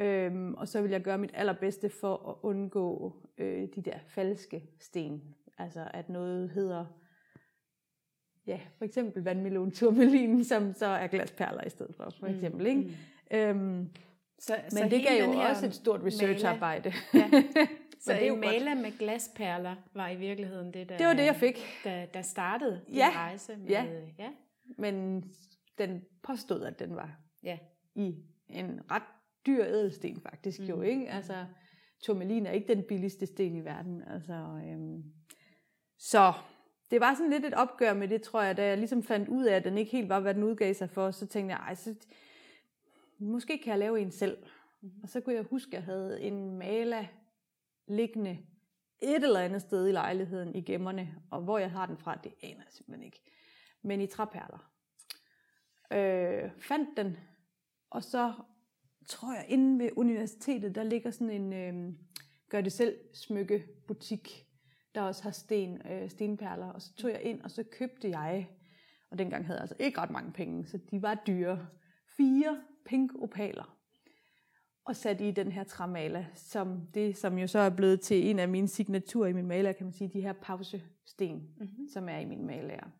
[0.00, 4.62] Øhm, og så vil jeg gøre mit allerbedste for at undgå øh, de der falske
[4.78, 5.22] sten.
[5.58, 6.84] Altså at noget hedder,
[8.46, 12.66] ja, for eksempel vandmelon turmalin, som så er glasperler i stedet for, for mm, eksempel.
[12.66, 12.80] Ikke?
[13.30, 13.36] Mm.
[13.36, 13.88] Øhm,
[14.38, 16.92] så, Men så det gav jo også et stort researcharbejde.
[17.14, 17.30] Ja.
[18.00, 21.36] Så det en maler med glasperler var i virkeligheden det, der, det var det, jeg
[21.36, 21.58] fik.
[21.84, 23.06] Der, der startede ja.
[23.10, 23.56] din rejse.
[23.56, 23.86] Med, ja.
[24.18, 24.28] ja,
[24.78, 25.24] men
[25.78, 27.58] den påstod, at den var ja.
[27.94, 28.14] i
[28.48, 29.02] en ret
[29.46, 30.66] dyr ædelsten faktisk mm.
[30.66, 31.10] jo, ikke?
[31.10, 31.46] Altså,
[32.02, 34.02] turmalin er ikke den billigste sten i verden.
[34.02, 34.32] Altså,
[34.66, 35.02] øhm,
[35.98, 36.32] så
[36.90, 39.44] det var sådan lidt et opgør med det, tror jeg, da jeg ligesom fandt ud
[39.44, 41.74] af, at den ikke helt var, hvad den udgav sig for, så tænkte jeg, ej,
[41.74, 41.94] så,
[43.18, 44.38] måske kan jeg lave en selv.
[44.80, 44.90] Mm.
[45.02, 47.04] Og så kunne jeg huske, at jeg havde en maler
[47.88, 48.38] liggende
[49.02, 52.32] et eller andet sted i lejligheden i gemmerne, og hvor jeg har den fra, det
[52.42, 53.22] aner jeg simpelthen ikke.
[53.82, 54.72] Men i træperler.
[55.92, 57.16] Øh, fandt den,
[57.90, 58.32] og så
[59.10, 61.92] tror jeg, inde ved universitetet, der ligger sådan en øh,
[62.48, 64.46] gør det selv smykke butik,
[64.94, 66.66] der også har sten, øh, stenperler.
[66.66, 68.48] Og så tog jeg ind, og så købte jeg,
[69.10, 71.66] og dengang havde jeg altså ikke ret mange penge, så de var dyre,
[72.16, 73.76] fire pink opaler
[74.84, 78.38] og sat i den her træmaler, som det, som jo så er blevet til en
[78.38, 81.88] af mine signaturer i min maler, kan man sige, de her pausesten, mm-hmm.
[81.92, 82.90] som er i min maler.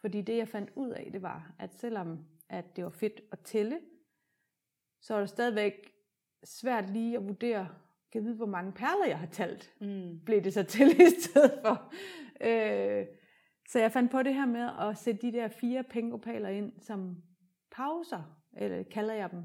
[0.00, 3.40] Fordi det, jeg fandt ud af, det var, at selvom at det var fedt at
[3.40, 3.78] tælle,
[5.02, 5.92] så er det stadigvæk
[6.44, 7.68] svært lige at vurdere,
[8.12, 10.20] kan jeg vide, hvor mange perler jeg har talt, mm.
[10.24, 11.92] blev det så til i stedet for.
[12.40, 13.06] Øh,
[13.68, 17.16] så jeg fandt på det her med at sætte de der fire pengeopaler ind som
[17.76, 19.42] pauser, eller kalder jeg dem.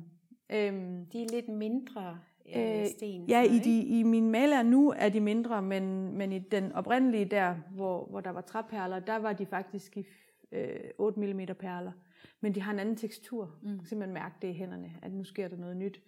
[0.49, 2.19] Øhm, de er lidt mindre
[2.55, 3.25] øh, sten.
[3.25, 7.25] Ja, i, de, i min maler nu er de mindre, men, men i den oprindelige
[7.25, 10.05] der, hvor, hvor der var træperler, der var de faktisk i
[10.51, 11.91] øh, 8 mm perler.
[12.41, 13.57] Men de har en anden tekstur.
[13.61, 13.69] Mm.
[13.69, 16.01] Man kan simpelthen mærke det i hænderne, at nu sker der noget nyt.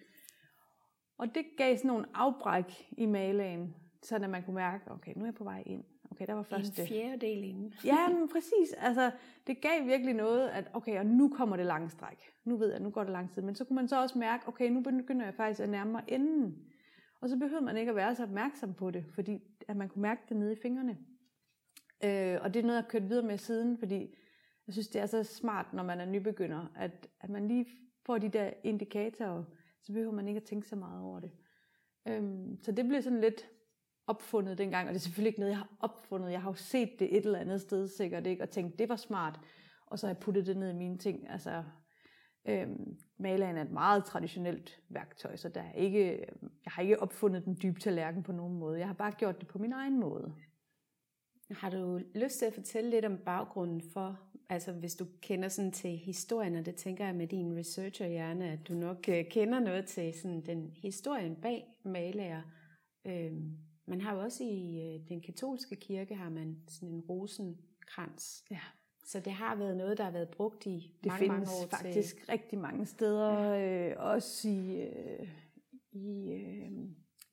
[1.18, 5.22] Og det gav sådan nogle afbræk i malagen, så at man kunne mærke, okay, nu
[5.22, 5.84] er jeg på vej ind.
[6.12, 6.82] Okay, der var første.
[6.82, 7.74] En fjerdedel inden.
[7.86, 8.74] ja, men præcis.
[8.78, 9.12] Altså,
[9.48, 12.32] det gav virkelig noget, at okay, og nu kommer det lange stræk.
[12.46, 13.42] Nu ved jeg, nu går det lang tid.
[13.42, 16.04] Men så kunne man så også mærke, okay, nu begynder jeg faktisk at nærme mig
[16.08, 16.56] enden.
[17.22, 20.02] Og så behøvede man ikke at være så opmærksom på det, fordi at man kunne
[20.02, 20.98] mærke det nede i fingrene.
[22.04, 24.16] Øh, og det er noget, jeg har kørt videre med siden, fordi
[24.70, 27.66] jeg synes, det er så smart, når man er nybegynder, at, at man lige
[28.06, 29.44] får de der indikatorer,
[29.84, 31.32] så behøver man ikke at tænke så meget over det.
[32.08, 33.50] Øhm, så det blev sådan lidt
[34.08, 36.32] opfundet dengang, og det er selvfølgelig ikke noget, jeg har opfundet.
[36.32, 38.44] Jeg har jo set det et eller andet sted sikkert, ikke?
[38.44, 39.40] og tænkt, det var smart,
[39.88, 41.30] og så har jeg puttet det ned i mine ting.
[41.30, 41.64] Altså,
[42.48, 47.00] øhm, maleren er et meget traditionelt værktøj, så der er ikke, øhm, jeg har ikke
[47.00, 48.80] opfundet den dybe tallerken på nogen måde.
[48.80, 50.36] Jeg har bare gjort det på min egen måde.
[51.52, 55.72] Har du lyst til at fortælle lidt om baggrunden for, altså hvis du kender sådan
[55.72, 59.86] til historien, og det tænker jeg med din researcherhjerne, at du nok øh, kender noget
[59.86, 62.42] til sådan den historien bag malager.
[63.06, 68.46] Øhm, man har jo også i øh, den katolske kirke, har man sådan en rosenkrans.
[68.52, 68.60] Ja.
[69.06, 71.68] Så det har været noget, der har været brugt i det mange, mange år.
[71.70, 72.26] Faktisk til...
[72.30, 73.54] rigtig mange steder.
[73.54, 73.90] Ja.
[73.90, 75.30] Øh, også i, øh,
[75.92, 76.72] i øh,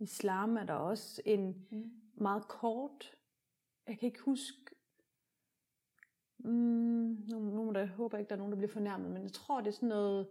[0.00, 1.90] islam er der også en mm.
[2.14, 3.15] meget kort,
[3.88, 4.58] jeg kan ikke huske,
[6.38, 9.32] mm, nu, nu der, jeg håber ikke, der er nogen, der bliver fornærmet, men jeg
[9.32, 10.28] tror, det er sådan noget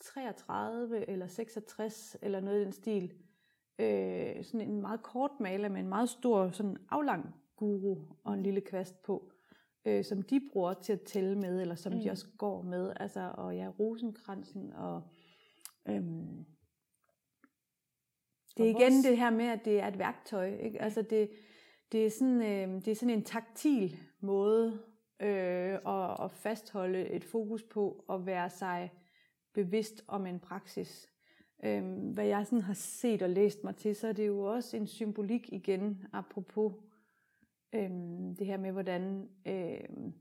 [0.00, 3.12] 33 eller 66 eller noget i den stil,
[3.78, 8.42] øh, sådan en meget kort maler med en meget stor sådan aflang guru og en
[8.42, 9.32] lille kvast på,
[9.84, 12.00] øh, som de bruger til at tælle med, eller som mm.
[12.00, 12.92] de også går med.
[12.96, 15.02] Altså, og ja, rosenkransen og...
[15.88, 16.44] Øhm,
[18.56, 20.56] det er igen det her med, at det er et værktøj.
[20.56, 20.82] Ikke?
[20.82, 21.30] Altså det,
[21.92, 24.82] det, er sådan, øh, det er sådan en taktil måde
[25.20, 28.92] øh, at, at fastholde et fokus på at være sig
[29.52, 31.10] bevidst om en praksis.
[31.64, 34.76] Øh, hvad jeg sådan har set og læst mig til, så er det jo også
[34.76, 36.74] en symbolik igen, apropos
[37.72, 37.90] øh,
[38.38, 40.12] det her med, hvordan øh,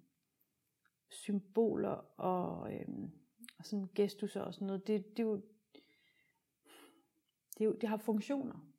[1.10, 2.88] symboler og, øh,
[3.60, 5.36] og sådan gestus og sådan noget, det, det, er jo,
[7.58, 8.72] det, er jo, det har funktioner.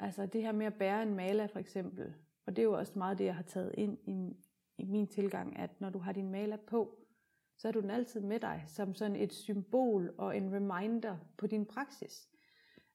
[0.00, 2.14] Altså det her med at bære en maler for eksempel,
[2.46, 4.36] og det er jo også meget det, jeg har taget ind i,
[4.78, 6.98] i min tilgang, at når du har din maler på,
[7.58, 11.46] så er du den altid med dig som sådan et symbol og en reminder på
[11.46, 12.28] din praksis.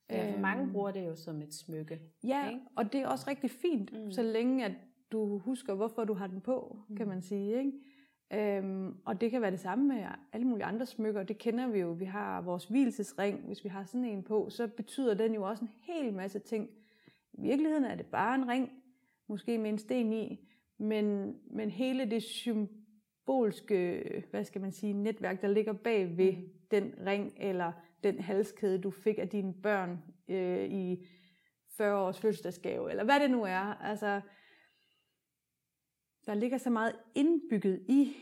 [0.10, 2.02] Ja, for mange bruger det jo som et smykke.
[2.24, 2.62] Ja, ikke?
[2.76, 4.12] og det er også rigtig fint, mm.
[4.12, 4.72] så længe at
[5.12, 6.96] du husker, hvorfor du har den på, mm.
[6.96, 7.58] kan man sige.
[7.58, 7.72] Ikke?
[8.34, 11.80] Øhm, og det kan være det samme med alle mulige andre smykker, det kender vi
[11.80, 11.92] jo.
[11.92, 15.64] Vi har vores hvilesesring, hvis vi har sådan en på, så betyder den jo også
[15.64, 16.70] en hel masse ting.
[17.40, 18.72] I virkeligheden er det bare en ring,
[19.28, 25.42] måske med en sten i, men, men hele det symbolske, hvad skal man sige, netværk,
[25.42, 26.50] der ligger bag ved mm.
[26.72, 27.72] den ring, eller
[28.04, 31.08] den halskæde, du fik af dine børn øh, i
[31.78, 33.82] 40 års fødselsdagsgave, eller hvad det nu er.
[33.84, 34.22] Altså,
[36.26, 38.14] der ligger så meget indbygget i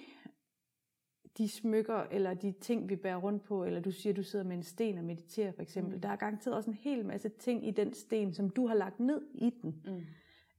[1.37, 4.55] de smykker, eller de ting, vi bærer rundt på, eller du siger, du sidder med
[4.55, 5.95] en sten og mediterer for eksempel.
[5.95, 6.01] Mm.
[6.01, 8.99] Der er garanteret også en hel masse ting i den sten, som du har lagt
[8.99, 9.81] ned i den.
[9.85, 10.01] Mm.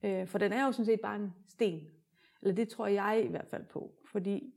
[0.08, 1.80] Øh, for den er jo sådan set bare en sten.
[2.42, 3.94] Eller det tror jeg i hvert fald på.
[4.12, 4.54] Fordi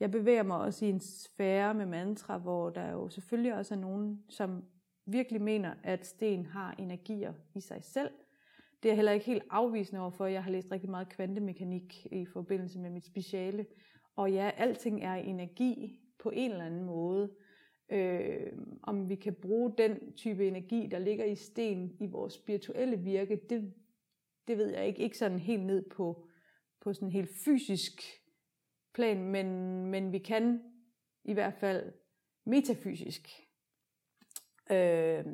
[0.00, 3.78] jeg bevæger mig også i en sfære med mantra, hvor der jo selvfølgelig også er
[3.78, 4.64] nogen, som
[5.06, 8.10] virkelig mener, at sten har energier i sig selv.
[8.82, 10.26] Det er jeg heller ikke helt afvisende overfor.
[10.26, 13.66] Jeg har læst rigtig meget kvantemekanik i forbindelse med mit speciale.
[14.16, 17.34] Og ja, alting er energi på en eller anden måde.
[17.88, 22.96] Øh, om vi kan bruge den type energi, der ligger i sten i vores spirituelle
[22.96, 23.74] virke, det,
[24.48, 25.02] det ved jeg ikke.
[25.02, 26.26] Ikke sådan helt ned på,
[26.80, 28.02] på sådan helt fysisk
[28.94, 29.46] plan, men,
[29.86, 30.62] men vi kan
[31.24, 31.92] i hvert fald
[32.44, 33.28] metafysisk,
[34.70, 35.24] øh,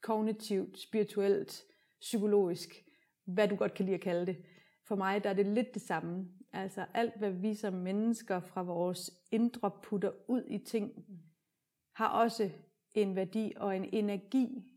[0.00, 1.64] kognitivt, spirituelt,
[2.00, 2.84] psykologisk,
[3.24, 4.44] hvad du godt kan lide at kalde det.
[4.90, 6.28] For mig der er det lidt det samme.
[6.52, 11.04] Altså alt, hvad vi som mennesker fra vores indre putter ud i ting,
[11.92, 12.50] har også
[12.94, 14.76] en værdi og en energi.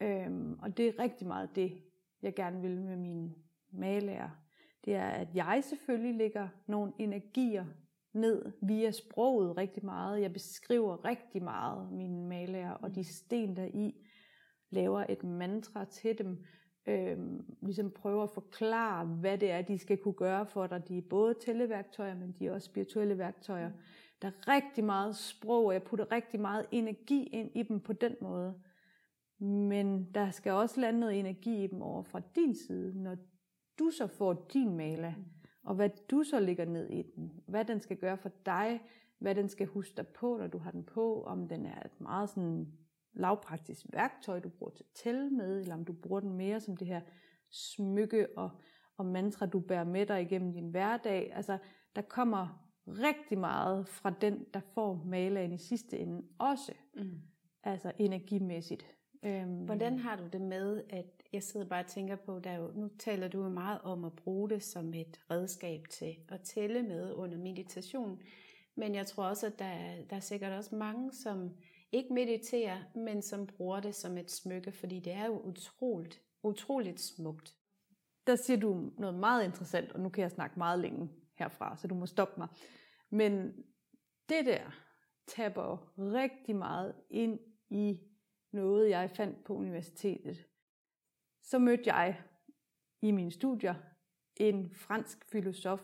[0.00, 1.82] Øhm, og det er rigtig meget det,
[2.22, 3.34] jeg gerne vil med mine
[3.70, 4.30] malærer
[4.84, 7.66] det er, at jeg selvfølgelig lægger nogle energier
[8.12, 10.20] ned via sproget rigtig meget.
[10.20, 14.06] Jeg beskriver rigtig meget mine malager og de sten der i
[14.70, 16.44] laver et mantra til dem,
[16.86, 20.88] øhm, ligesom prøver at forklare, hvad det er, de skal kunne gøre for dig.
[20.88, 23.70] De er både tælleværktøjer, men de er også spirituelle værktøjer.
[24.22, 27.92] Der er rigtig meget sprog, og jeg putter rigtig meget energi ind i dem på
[27.92, 28.54] den måde.
[29.38, 33.16] Men der skal også lande noget energi i dem over fra din side, når
[33.78, 35.24] du så får din mala, mm.
[35.64, 38.80] og hvad du så lægger ned i den, hvad den skal gøre for dig,
[39.18, 42.00] hvad den skal huske dig på, når du har den på, om den er et
[42.00, 42.72] meget sådan
[43.12, 46.76] lavpraktisk værktøj, du bruger til at tælle med, eller om du bruger den mere som
[46.76, 47.00] det her
[47.50, 48.50] smykke og,
[48.96, 51.32] og mantra, du bærer med dig igennem din hverdag.
[51.34, 51.58] Altså,
[51.96, 56.72] der kommer rigtig meget fra den, der får malaen i sidste ende også.
[56.94, 57.22] Mm.
[57.62, 58.86] Altså energimæssigt.
[59.22, 59.64] Øhm.
[59.64, 62.90] Hvordan har du det med, at jeg sidder bare og tænker på, der jo, nu
[62.98, 67.12] taler du jo meget om at bruge det som et redskab til at tælle med
[67.14, 68.20] under meditation,
[68.74, 69.74] men jeg tror også, at der,
[70.10, 71.50] der er sikkert også mange, som
[71.92, 77.00] ikke mediterer, men som bruger det som et smykke, fordi det er jo utroligt, utroligt
[77.00, 77.56] smukt.
[78.26, 81.88] Der siger du noget meget interessant, og nu kan jeg snakke meget længe herfra, så
[81.88, 82.48] du må stoppe mig.
[83.10, 83.64] Men
[84.28, 84.70] det der
[85.26, 87.38] taber rigtig meget ind
[87.70, 88.00] i
[88.52, 90.46] noget, jeg fandt på universitetet.
[91.42, 92.22] Så mødte jeg
[93.02, 93.74] i mine studier
[94.36, 95.82] en fransk filosof,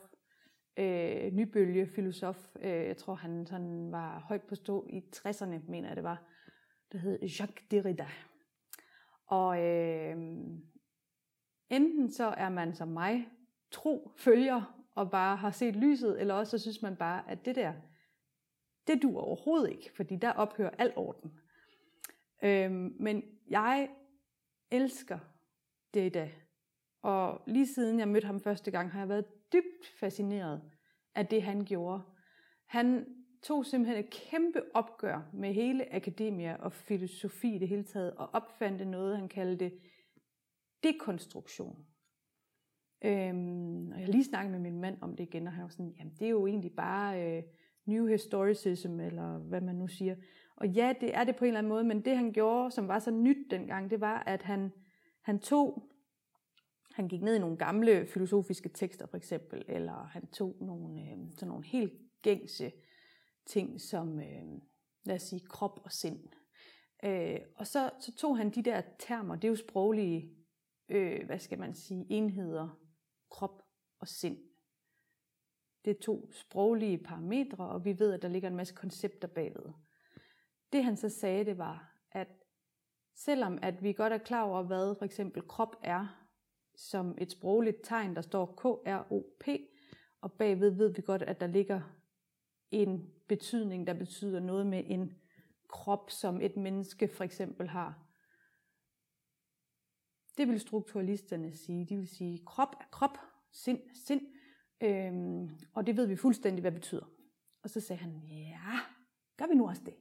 [0.76, 5.88] øh, nybølge filosof, øh, jeg tror han sådan var højt på stå i 60'erne, mener
[5.88, 6.22] jeg det var,
[6.92, 8.06] der hed Jacques Derrida.
[9.26, 10.16] Og øh,
[11.70, 13.28] enten så er man som mig
[13.70, 17.56] tro følger og bare har set lyset, eller også så synes man bare, at det
[17.56, 17.72] der,
[18.86, 21.40] det du overhovedet ikke, fordi der ophører al orden.
[22.44, 23.88] Øhm, men jeg
[24.70, 25.18] elsker
[25.94, 26.30] det.
[27.02, 30.62] Og lige siden jeg mødte ham første gang, har jeg været dybt fascineret
[31.14, 32.02] af det, han gjorde.
[32.66, 33.06] Han
[33.42, 38.30] tog simpelthen et kæmpe opgør med hele akademia og filosofi i det hele taget, og
[38.32, 39.72] opfandt noget, han kaldte
[40.82, 41.86] dekonstruktion.
[43.04, 45.68] Øhm, og jeg har lige snakket med min mand om det igen, og han var
[45.68, 47.42] sådan, jamen det er jo egentlig bare øh,
[47.86, 50.16] New Historicism, eller hvad man nu siger.
[50.56, 52.88] Og ja, det er det på en eller anden måde, men det han gjorde, som
[52.88, 54.72] var så nyt dengang, det var, at han,
[55.22, 55.90] han tog,
[56.96, 61.18] han gik ned i nogle gamle filosofiske tekster for eksempel, eller han tog nogle, øh,
[61.32, 62.72] sådan nogle helt gængse
[63.46, 64.44] ting som, øh,
[65.04, 66.28] lad os sige, krop og sind.
[67.04, 70.36] Øh, og så, så tog han de der termer, det er jo sproglige,
[70.88, 72.80] øh, hvad skal man sige, enheder,
[73.30, 73.62] krop
[74.00, 74.38] og sind.
[75.84, 79.72] Det er to sproglige parametre, og vi ved, at der ligger en masse koncepter bagved.
[80.72, 82.28] Det han så sagde, det var, at
[83.14, 86.25] selvom at vi godt er klar over, hvad for eksempel krop er,
[86.76, 89.48] som et sprogligt tegn, der står K-R-O-P,
[90.20, 91.80] og bagved ved vi godt, at der ligger
[92.70, 95.18] en betydning, der betyder noget med en
[95.68, 98.06] krop, som et menneske for eksempel har.
[100.36, 101.86] Det vil strukturalisterne sige.
[101.86, 103.18] De vil sige, krop er krop,
[103.50, 104.22] sind er sind,
[104.80, 107.10] øhm, og det ved vi fuldstændig, hvad det betyder.
[107.62, 108.80] Og så sagde han, ja,
[109.36, 109.94] gør vi nu også det?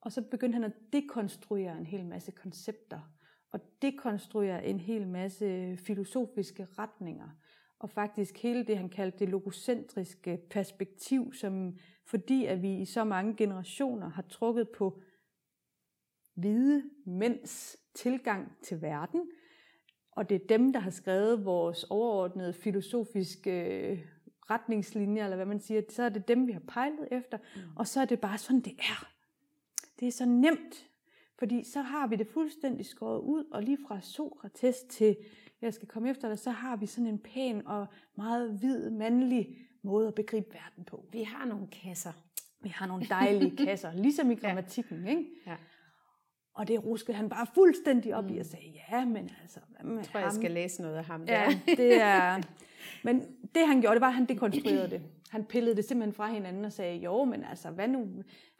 [0.00, 3.17] Og så begyndte han at dekonstruere en hel masse koncepter,
[3.52, 7.28] og dekonstruere en hel masse filosofiske retninger,
[7.78, 13.04] og faktisk hele det, han kaldte det logocentriske perspektiv, som fordi at vi i så
[13.04, 15.02] mange generationer har trukket på
[16.34, 19.30] hvide mænds tilgang til verden,
[20.12, 24.04] og det er dem, der har skrevet vores overordnede filosofiske
[24.50, 27.60] retningslinjer, eller hvad man siger, så er det dem, vi har pejlet efter, mm.
[27.76, 29.08] og så er det bare sådan, det er.
[30.00, 30.88] Det er så nemt,
[31.38, 35.16] fordi så har vi det fuldstændig skåret ud, og lige fra Sokrates til,
[35.62, 39.56] jeg skal komme efter dig, så har vi sådan en pæn og meget hvid, mandlig
[39.82, 41.04] måde at begribe verden på.
[41.12, 42.12] Vi har nogle kasser.
[42.62, 45.10] Vi har nogle dejlige kasser, ligesom i grammatikken, ja.
[45.10, 45.24] ikke?
[45.46, 45.56] Ja.
[46.54, 48.34] Og det ruskede han bare fuldstændig op mm.
[48.34, 50.26] i og sagde, ja, men altså, hvad med Jeg tror, ham?
[50.26, 51.40] jeg skal læse noget af ham der.
[51.40, 52.42] Ja, det er...
[53.04, 53.20] Men
[53.54, 55.02] det han gjorde, det var, at han dekonstruerede det.
[55.30, 58.08] Han pillede det simpelthen fra hinanden og sagde, jo, men altså, hvad nu?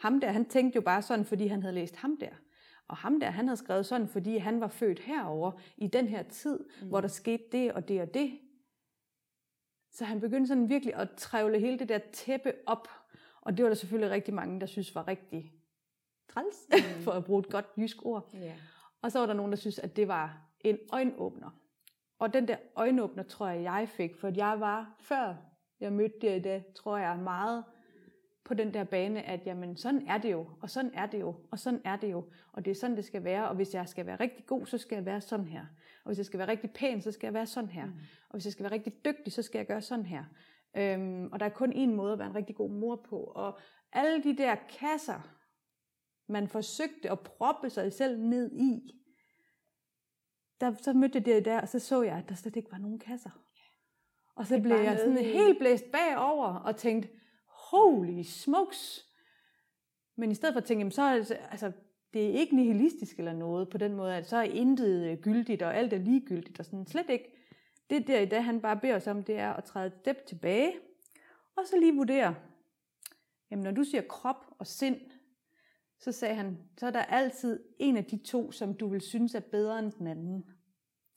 [0.01, 2.31] Ham der, han tænkte jo bare sådan, fordi han havde læst ham der.
[2.89, 6.23] Og ham der, han havde skrevet sådan, fordi han var født herover i den her
[6.23, 6.89] tid, mm.
[6.89, 8.39] hvor der skete det og det og det.
[9.93, 12.89] Så han begyndte sådan virkelig at trævle hele det der tæppe op.
[13.41, 15.53] Og det var der selvfølgelig rigtig mange, der synes var rigtig
[16.33, 17.03] træls, mm.
[17.05, 18.31] for at bruge et godt jysk ord.
[18.35, 18.55] Ja.
[19.03, 21.51] Og så var der nogen, der synes, at det var en øjenåbner.
[22.19, 25.37] Og den der øjenåbner, tror jeg, jeg fik, for jeg var, før
[25.81, 27.65] jeg mødte det i dag, tror jeg meget
[28.49, 31.35] på den der bane, at jamen, sådan er det jo, og sådan er det jo,
[31.51, 33.89] og sådan er det jo, og det er sådan, det skal være, og hvis jeg
[33.89, 35.61] skal være rigtig god, så skal jeg være sådan her,
[36.05, 37.93] og hvis jeg skal være rigtig pæn, så skal jeg være sådan her, mm.
[38.29, 40.25] og hvis jeg skal være rigtig dygtig, så skal jeg gøre sådan her.
[40.77, 43.59] Øhm, og der er kun én måde at være en rigtig god mor på, og
[43.93, 45.35] alle de der kasser,
[46.29, 48.95] man forsøgte at proppe sig selv ned i,
[50.61, 52.79] der, så mødte jeg det der, og så så jeg, at der slet ikke var
[52.79, 53.31] nogen kasser.
[54.35, 57.09] Og så blev jeg sådan helt blæst bagover og tænkte,
[57.71, 59.07] holy smokes.
[60.17, 61.73] Men i stedet for at tænke, jamen, så er altså,
[62.13, 65.63] det er ikke nihilistisk eller noget på den måde, at så er intet øh, gyldigt,
[65.63, 67.35] og alt er ligegyldigt, og sådan slet ikke.
[67.91, 70.27] Det der i dag, han bare beder os om, det er at træde et step
[70.27, 70.73] tilbage,
[71.57, 72.35] og så lige vurdere,
[73.51, 75.01] jamen når du siger krop og sind,
[76.01, 79.35] så sagde han, så er der altid en af de to, som du vil synes
[79.35, 80.45] er bedre end den anden.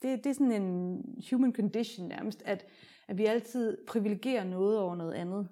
[0.02, 2.66] Det, det er sådan en human condition nærmest, at,
[3.08, 5.48] at vi altid privilegerer noget over noget andet.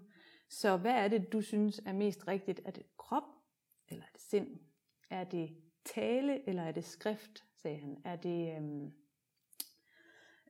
[0.50, 2.60] Så hvad er det, du synes er mest rigtigt?
[2.64, 3.22] Er det krop,
[3.88, 4.58] eller er det sind?
[5.10, 8.02] Er det tale, eller er det skrift, sagde han?
[8.04, 8.92] Er det øhm,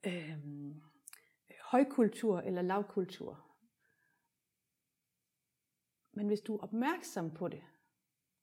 [0.06, 0.82] øhm,
[1.60, 3.46] højkultur eller lavkultur?
[6.12, 7.62] Men hvis du er opmærksom på det,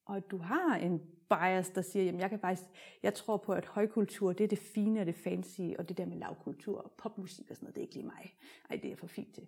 [0.06, 2.70] og at du har en bias, der siger, jamen jeg kan faktisk,
[3.04, 6.06] jeg tror på, at højkultur, det er det fine og det fancy, og det der
[6.06, 8.36] med lavkultur og popmusik og sådan noget, det er ikke lige mig.
[8.70, 9.48] Ej, det er for fint til.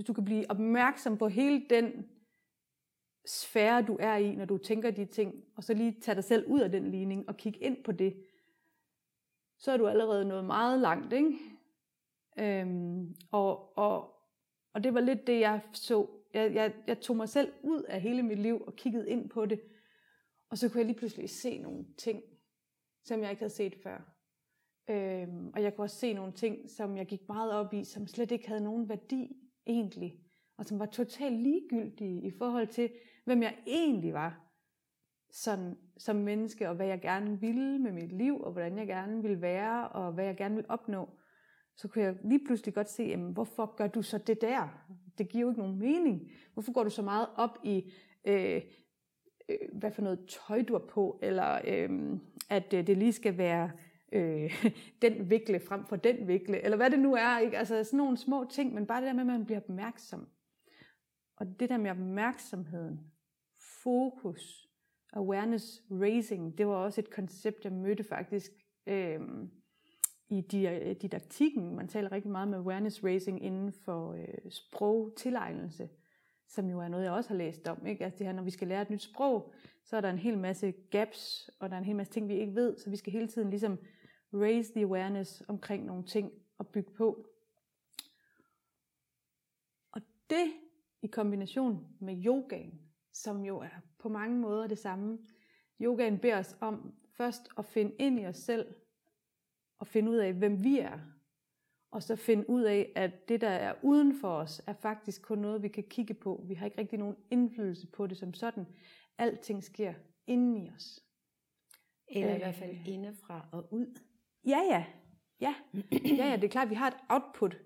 [0.00, 2.08] Hvis du kan blive opmærksom på hele den
[3.26, 6.46] sfære, du er i, når du tænker de ting, og så lige tage dig selv
[6.46, 8.24] ud af den ligning og kigge ind på det,
[9.58, 11.38] så er du allerede nået meget langt, ikke?
[12.38, 14.14] Øhm, og, og,
[14.74, 16.06] og det var lidt det, jeg så.
[16.34, 19.46] Jeg, jeg, jeg tog mig selv ud af hele mit liv og kiggede ind på
[19.46, 19.60] det,
[20.50, 22.22] og så kunne jeg lige pludselig se nogle ting,
[23.04, 24.14] som jeg ikke havde set før.
[24.90, 28.06] Øhm, og jeg kunne også se nogle ting, som jeg gik meget op i, som
[28.06, 30.14] slet ikke havde nogen værdi egentlig,
[30.58, 32.90] og som var totalt ligegyldige i forhold til,
[33.24, 34.50] hvem jeg egentlig var
[35.30, 39.22] sådan, som menneske, og hvad jeg gerne ville med mit liv, og hvordan jeg gerne
[39.22, 41.08] ville være, og hvad jeg gerne ville opnå,
[41.76, 44.86] så kunne jeg lige pludselig godt se, jamen, hvorfor gør du så det der?
[45.18, 46.30] Det giver jo ikke nogen mening.
[46.54, 47.92] Hvorfor går du så meget op i,
[48.24, 48.62] øh,
[49.48, 52.18] øh, hvad for noget tøj du har på, eller øh,
[52.50, 53.70] at øh, det lige skal være
[54.12, 54.64] øh,
[55.02, 57.38] den vikle frem for den vikle, eller hvad det nu er.
[57.38, 57.58] Ikke?
[57.58, 60.28] Altså sådan nogle små ting, men bare det der med, at man bliver opmærksom.
[61.36, 63.00] Og det der med opmærksomheden,
[63.82, 64.68] fokus,
[65.12, 68.50] awareness raising, det var også et koncept, jeg mødte faktisk
[68.86, 69.20] øh,
[70.28, 70.40] i
[71.02, 71.76] didaktikken.
[71.76, 75.88] Man taler rigtig meget med awareness raising inden for øh, sprogtilegnelse,
[76.48, 77.86] som jo er noget, jeg også har læst om.
[77.86, 78.04] Ikke?
[78.04, 79.52] Altså det her, når vi skal lære et nyt sprog,
[79.84, 82.34] så er der en hel masse gaps, og der er en hel masse ting, vi
[82.34, 83.78] ikke ved, så vi skal hele tiden ligesom
[84.34, 87.26] raise the awareness omkring nogle ting og bygge på.
[89.92, 90.52] Og det
[91.02, 92.80] i kombination med yogaen,
[93.12, 95.18] som jo er på mange måder det samme.
[95.80, 98.74] Yogaen beder os om først at finde ind i os selv
[99.78, 100.98] og finde ud af, hvem vi er.
[101.90, 105.38] Og så finde ud af, at det, der er uden for os, er faktisk kun
[105.38, 106.44] noget, vi kan kigge på.
[106.48, 108.66] Vi har ikke rigtig nogen indflydelse på det som sådan.
[109.18, 109.94] Alting sker
[110.26, 111.04] inden i os.
[112.08, 114.00] Eller i hvert fald indefra og ud.
[114.46, 114.84] Ja, ja.
[115.40, 115.54] Ja,
[116.18, 117.56] ja, ja, det er klart, at vi har et output,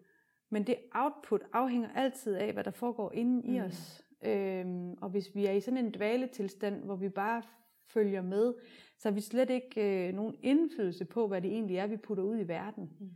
[0.51, 3.65] men det output afhænger altid af, hvad der foregår inde i mm.
[3.65, 4.05] os.
[4.25, 7.43] Øhm, og hvis vi er i sådan en dvaletilstand, hvor vi bare
[7.89, 8.55] følger med,
[8.99, 12.25] så har vi slet ikke øh, nogen indflydelse på, hvad det egentlig er, vi putter
[12.25, 12.91] ud i verden.
[13.01, 13.11] Mm.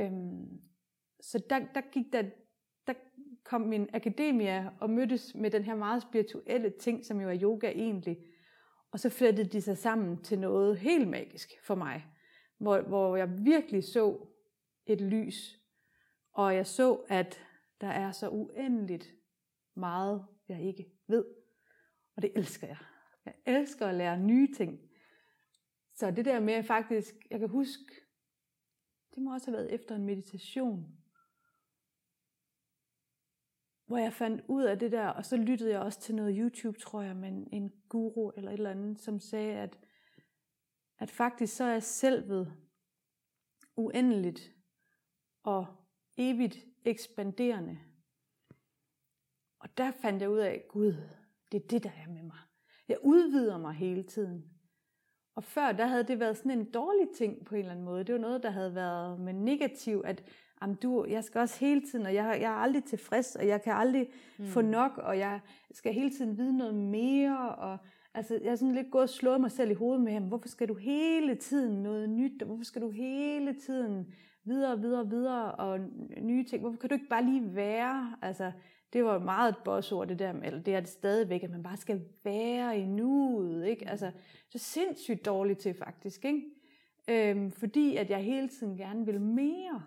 [0.00, 0.60] Øhm,
[1.20, 2.22] så der, der gik der,
[2.86, 2.92] der
[3.44, 7.70] kom min akademia og mødtes med den her meget spirituelle ting, som jo er yoga
[7.70, 8.18] egentlig.
[8.92, 12.06] Og så flettede de sig sammen til noget helt magisk for mig,
[12.60, 14.26] hvor, hvor jeg virkelig så
[14.86, 15.60] et lys,
[16.32, 17.40] og jeg så, at
[17.80, 19.14] der er så uendeligt
[19.74, 21.24] meget, jeg ikke ved.
[22.16, 22.76] Og det elsker jeg.
[23.24, 24.80] Jeg elsker at lære nye ting.
[25.94, 27.94] Så det der med faktisk, jeg kan huske,
[29.14, 30.96] det må også have været efter en meditation,
[33.86, 36.78] hvor jeg fandt ud af det der, og så lyttede jeg også til noget YouTube,
[36.78, 39.78] tror jeg, men en guru eller et eller andet, som sagde, at,
[41.00, 42.52] at faktisk så er selvet
[43.76, 44.52] uendeligt
[45.42, 45.66] og
[46.16, 47.78] evigt ekspanderende.
[49.60, 50.94] Og der fandt jeg ud af, Gud,
[51.52, 52.38] det er det, der er med mig.
[52.88, 54.44] Jeg udvider mig hele tiden.
[55.34, 58.04] Og før, der havde det været sådan en dårlig ting på en eller anden måde.
[58.04, 60.24] Det var noget, der havde været med negativ, at
[60.62, 63.62] jamen, du, jeg skal også hele tiden, og jeg, jeg er aldrig tilfreds, og jeg
[63.62, 64.46] kan aldrig mm.
[64.46, 65.40] få nok, og jeg
[65.70, 67.78] skal hele tiden vide noget mere, og
[68.14, 70.68] altså, jeg er sådan lidt gået og slået mig selv i hovedet med, hvorfor skal
[70.68, 75.80] du hele tiden noget nyt, og hvorfor skal du hele tiden videre, videre, videre, og
[76.20, 78.52] nye ting, hvorfor kan du ikke bare lige være, altså,
[78.92, 81.76] det var meget et bossord, det der, eller det er det stadigvæk, at man bare
[81.76, 83.88] skal være i nuet, ikke?
[83.88, 84.10] Altså,
[84.48, 86.42] så sindssygt dårligt til faktisk, ikke?
[87.08, 89.82] Øhm, fordi at jeg hele tiden gerne vil mere.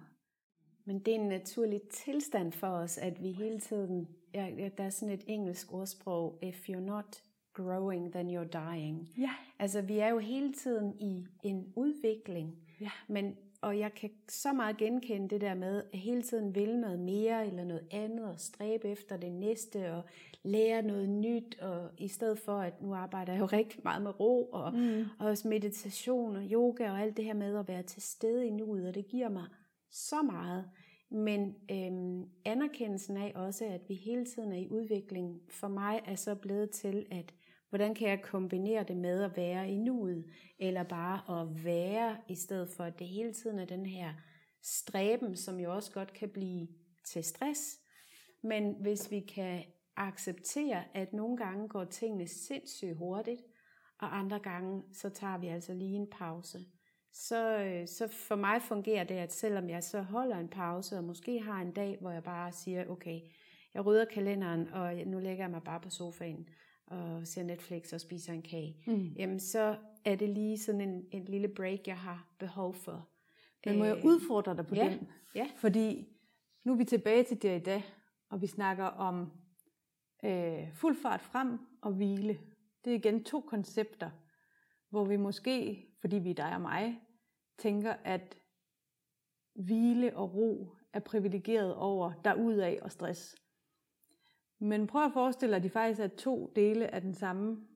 [0.86, 4.90] Men det er en naturlig tilstand for os, at vi hele tiden, ja, der er
[4.90, 7.24] sådan et engelsk ordsprog, if you're not
[7.54, 9.10] growing, then you're dying.
[9.18, 9.32] Ja.
[9.60, 12.92] Altså vi er jo hele tiden i en udvikling, ja.
[13.08, 17.00] men og jeg kan så meget genkende det der med, at hele tiden vil noget
[17.00, 20.04] mere eller noget andet, og stræbe efter det næste, og
[20.44, 24.20] lære noget nyt, og i stedet for, at nu arbejder jeg jo rigtig meget med
[24.20, 25.06] ro, og, mm.
[25.20, 28.50] og også meditation og yoga, og alt det her med at være til stede i
[28.50, 29.46] nuet, og det giver mig
[29.92, 30.66] så meget.
[31.10, 36.16] Men øhm, anerkendelsen af også, at vi hele tiden er i udvikling, for mig er
[36.16, 37.34] så blevet til, at
[37.74, 40.26] hvordan kan jeg kombinere det med at være i nuet,
[40.60, 42.84] eller bare at være, i stedet for?
[42.84, 44.14] At det hele tiden er den her
[44.62, 46.68] stræben, som jo også godt kan blive
[47.06, 47.80] til stress.
[48.44, 49.64] Men hvis vi kan
[49.96, 53.42] acceptere, at nogle gange går tingene sindssygt hurtigt,
[54.00, 56.60] og andre gange, så tager vi altså lige en pause.
[57.14, 61.04] Så, øh, så for mig fungerer det, at selvom jeg så holder en pause, og
[61.04, 63.20] måske har en dag, hvor jeg bare siger, okay,
[63.74, 66.48] jeg rydder kalenderen, og nu lægger jeg mig bare på sofaen,
[66.94, 69.14] og ser Netflix og spiser en kage, mm.
[69.18, 73.10] jamen så er det lige sådan en, en lille break, jeg har behov for.
[73.66, 75.08] Men må jeg øh, udfordre dig på ja, den?
[75.36, 75.50] Ja.
[75.56, 76.08] Fordi
[76.64, 77.84] nu er vi tilbage til det i dag,
[78.30, 79.32] og vi snakker om
[80.26, 82.40] øh, fuld fart frem og hvile.
[82.86, 84.10] Det er igen to koncepter,
[84.90, 87.00] hvor vi måske, fordi vi er dig og mig,
[87.58, 88.38] tænker, at
[89.56, 93.36] hvile og ro er privilegeret over derudaf og stress.
[94.64, 97.68] Men prøv at forestille dig, at de faktisk er to dele af den samme.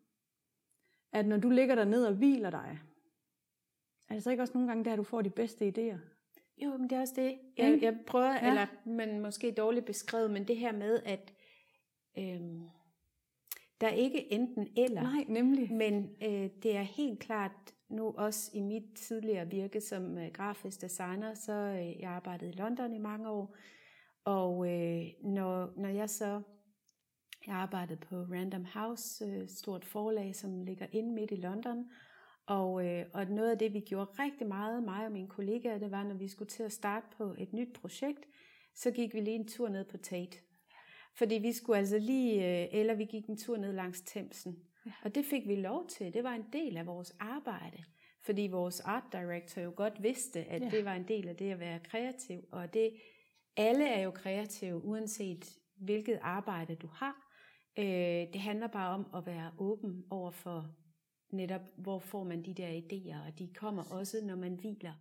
[1.13, 2.79] At når du ligger der ned og hviler dig,
[4.09, 5.97] er det så ikke også nogle gange der, du får de bedste idéer?
[6.57, 7.39] Jo, men det er også det.
[7.57, 8.49] Jeg, jeg prøver, ja.
[8.49, 11.33] eller men måske dårligt beskrevet, men det her med, at
[12.17, 12.63] øhm,
[13.81, 15.01] der er ikke enten eller.
[15.01, 15.73] Nej, nemlig.
[15.73, 20.81] Men øh, det er helt klart nu også i mit tidligere virke som øh, grafisk
[20.81, 23.55] designer, så øh, jeg arbejdede i London i mange år,
[24.25, 26.41] og øh, når, når jeg så
[27.47, 31.91] jeg arbejdede på Random House, øh, stort forlag, som ligger inde midt i London,
[32.45, 35.91] og, øh, og noget af det, vi gjorde rigtig meget, mig og mine kollegaer, det
[35.91, 38.27] var, når vi skulle til at starte på et nyt projekt,
[38.75, 40.37] så gik vi lige en tur ned på Tate.
[41.15, 44.59] Fordi vi skulle altså lige, øh, eller vi gik en tur ned langs Thamesen.
[44.85, 44.91] Ja.
[45.03, 46.13] Og det fik vi lov til.
[46.13, 47.83] Det var en del af vores arbejde.
[48.21, 50.69] Fordi vores art director jo godt vidste, at ja.
[50.69, 52.47] det var en del af det at være kreativ.
[52.51, 52.91] Og det,
[53.57, 57.26] alle er jo kreative, uanset hvilket arbejde du har.
[57.77, 60.75] Øh, det handler bare om at være åben over for
[61.31, 64.93] netop, hvor får man de der idéer, og de kommer også, når man hviler.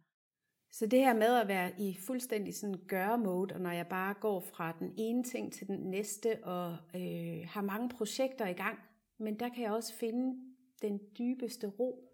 [0.71, 4.41] Så det her med at være i fuldstændig sådan gøre-mode, og når jeg bare går
[4.41, 8.79] fra den ene ting til den næste, og øh, har mange projekter i gang,
[9.19, 10.41] men der kan jeg også finde
[10.83, 12.06] den dybeste ro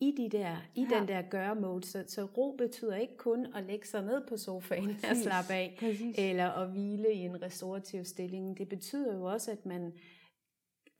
[0.00, 0.98] i, de der, i ja.
[0.98, 1.84] den der gøre-mode.
[1.84, 5.10] Så, så ro betyder ikke kun at lægge sig ned på sofaen Præcis.
[5.10, 6.14] og slappe af, Præcis.
[6.18, 8.58] eller at hvile i en restaurativ stilling.
[8.58, 9.92] Det betyder jo også, at man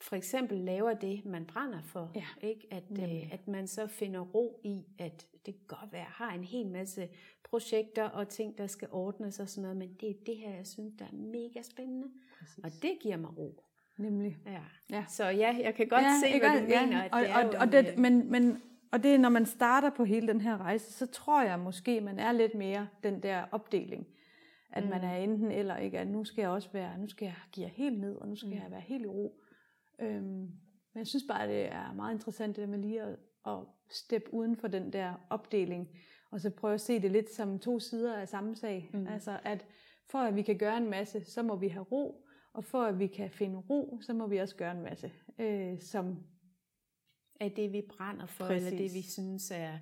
[0.00, 2.12] for eksempel laver det, man brænder for.
[2.14, 2.66] Ja, ikke?
[2.70, 6.44] At, øh, at man så finder ro i, at det kan godt være, har en
[6.44, 7.08] hel masse
[7.44, 10.66] projekter og ting, der skal ordnes og sådan noget, men det er det her, jeg
[10.66, 12.08] synes, der er mega spændende.
[12.38, 12.64] Præcis.
[12.64, 13.64] Og det giver mig ro.
[13.98, 14.36] Nemlig.
[14.46, 14.62] Ja.
[14.90, 15.04] ja.
[15.08, 17.02] Så ja, jeg kan godt ja, se, hvad du ja, mener.
[17.02, 19.46] At og, det er og, og, det, øh, men, men, og det er, når man
[19.46, 23.22] starter på hele den her rejse, så tror jeg måske, man er lidt mere den
[23.22, 24.06] der opdeling.
[24.72, 24.90] At mm.
[24.90, 27.68] man er enten eller ikke, at nu skal jeg også være, nu skal jeg give
[27.68, 28.54] helt ned, og nu skal mm.
[28.54, 29.40] jeg være helt i ro.
[30.00, 30.50] Øhm,
[30.92, 33.58] men jeg synes bare, det er meget interessant det der med lige at, at
[33.90, 35.88] steppe uden for den der opdeling,
[36.30, 38.90] og så prøve at se det lidt som to sider af samme sag.
[38.94, 39.06] Mm.
[39.06, 39.66] Altså at
[40.10, 42.98] for at vi kan gøre en masse, så må vi have ro, og for at
[42.98, 46.16] vi kan finde ro, så må vi også gøre en masse, øh, som
[47.40, 48.66] er det, vi brænder for, Præcis.
[48.66, 49.78] eller det, vi synes er,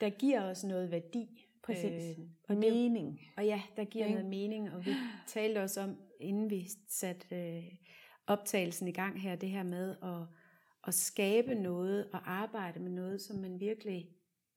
[0.00, 1.48] der giver os noget værdi.
[1.62, 2.18] Præcis.
[2.18, 3.20] Øh, og mening.
[3.36, 4.14] Og ja, der giver Ikke?
[4.14, 4.90] noget mening, og vi
[5.26, 7.64] talte også om, inden vi satte øh,
[8.26, 10.26] optagelsen i gang her, det her med at,
[10.86, 14.08] at skabe noget og arbejde med noget, som man virkelig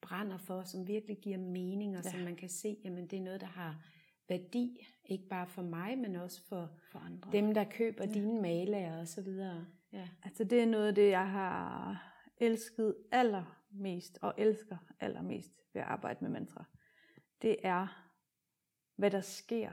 [0.02, 2.12] brænder for, som virkelig giver mening, og ja.
[2.12, 3.86] som man kan se, jamen det er noget, der har
[4.30, 7.32] værdi, ikke bare for mig, men også for, for andre.
[7.32, 8.12] dem, der køber ja.
[8.12, 9.66] dine malager og så videre.
[9.94, 10.08] Ja.
[10.24, 12.11] Altså det er noget af det, jeg har
[12.42, 16.66] elsket allermest, og elsker allermest ved at arbejde med mantra.
[17.42, 18.08] Det er,
[18.96, 19.72] hvad der sker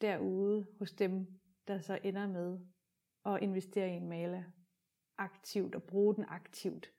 [0.00, 1.26] derude hos dem,
[1.68, 2.58] der så ender med
[3.26, 4.46] at investere i en male
[5.18, 6.92] aktivt og bruge den aktivt.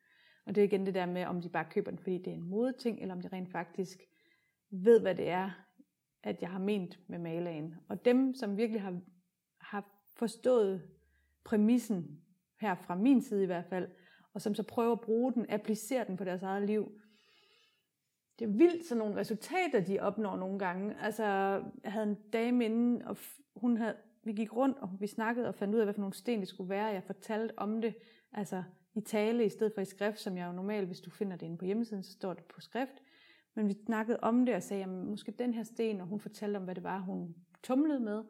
[0.46, 2.34] Og det er igen det der med, om de bare køber den, fordi det er
[2.34, 4.00] en modeting, eller om de rent faktisk
[4.70, 5.52] ved, hvad det er,
[6.24, 7.76] at jeg har ment med malagen.
[7.88, 9.02] Og dem, som virkelig har,
[9.58, 9.86] har
[10.16, 10.90] forstået
[11.44, 12.22] præmissen,
[12.60, 13.92] her fra min side i hvert fald,
[14.34, 17.02] og som så prøver at bruge den, applicere den på deres eget liv,
[18.40, 20.96] det er vildt sådan nogle resultater, de opnår nogle gange.
[21.02, 21.24] Altså,
[21.84, 23.18] jeg havde en dame inden, og
[23.56, 26.14] hun havde, vi gik rundt, og vi snakkede og fandt ud af, hvad for nogle
[26.14, 26.86] sten det skulle være.
[26.86, 27.96] Jeg fortalte om det,
[28.32, 28.64] altså
[28.96, 31.46] i tale i stedet for i skrift, som jeg jo normalt, hvis du finder det
[31.46, 33.04] inde på hjemmesiden, så står det på skrift.
[33.56, 36.58] Men vi snakkede om det og sagde, jamen, måske den her sten, og hun fortalte
[36.58, 38.24] om, hvad det var, hun tumlede med.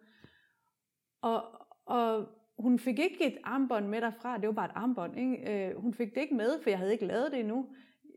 [1.21, 1.43] Og,
[1.85, 2.27] og
[2.61, 5.17] hun fik ikke et armbånd med derfra, det var bare et armbånd.
[5.19, 5.69] Ikke?
[5.69, 7.75] Øh, hun fik det ikke med, for jeg havde ikke lavet det endnu.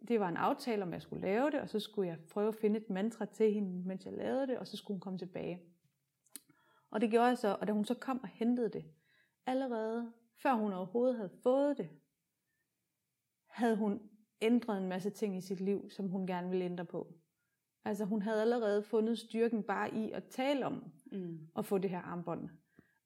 [0.09, 2.55] Det var en aftale, om jeg skulle lave det, og så skulle jeg prøve at
[2.55, 5.61] finde et mantra til hende, mens jeg lavede det, og så skulle hun komme tilbage.
[6.90, 8.84] Og det gjorde jeg så, og da hun så kom og hentede det,
[9.47, 11.88] allerede før hun overhovedet havde fået det,
[13.49, 14.01] havde hun
[14.42, 17.14] ændret en masse ting i sit liv, som hun gerne ville ændre på.
[17.84, 21.38] Altså hun havde allerede fundet styrken bare i at tale om Mm.
[21.57, 22.49] at få det her armbånd.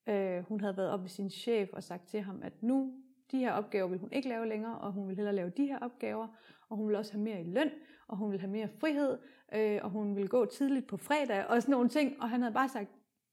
[0.09, 2.93] Øh, hun havde været op ved sin chef og sagt til ham, at nu
[3.31, 5.79] de her opgaver vil hun ikke lave længere, og hun vil hellere lave de her
[5.79, 6.29] opgaver,
[6.69, 7.71] og hun vil også have mere i løn,
[8.09, 9.19] og hun vil have mere frihed,
[9.55, 12.23] øh, og hun vil gå tidligt på fredag, og sådan nogle ting.
[12.23, 12.91] Og han havde bare sagt,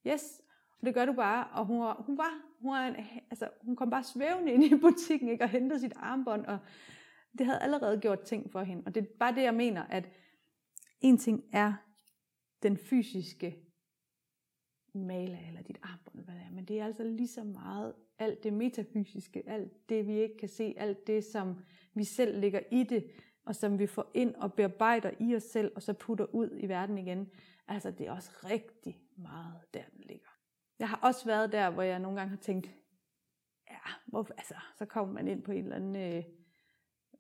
[0.08, 0.42] yes,
[0.80, 1.48] og det gør du bare.
[1.54, 2.96] Og hun, var, hun, var, hun, var en,
[3.32, 6.58] altså, hun kom bare svævende ind i butikken ikke, og hentede sit armbånd, og
[7.38, 8.84] det havde allerede gjort ting for hende.
[8.86, 10.10] Og det er bare det, jeg mener, at
[11.02, 11.74] en ting er
[12.64, 13.65] den fysiske
[14.96, 18.44] maler eller dit armbånd, hvad det er, men det er altså lige så meget alt
[18.44, 21.56] det metafysiske, alt det vi ikke kan se, alt det som
[21.94, 23.12] vi selv ligger i det,
[23.46, 26.68] og som vi får ind og bearbejder i os selv, og så putter ud i
[26.68, 27.30] verden igen.
[27.68, 30.28] Altså det er også rigtig meget der, den ligger.
[30.80, 32.70] Jeg har også været der, hvor jeg nogle gange har tænkt,
[33.72, 36.24] ja, hvorfor, altså, så kommer man ind på en eller anden øh,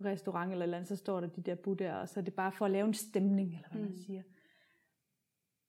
[0.05, 2.51] restaurant eller, eller andet, så står der de der buddhaer, og så er det bare
[2.51, 3.87] for at lave en stemning, eller hvad mm.
[3.87, 4.23] man siger.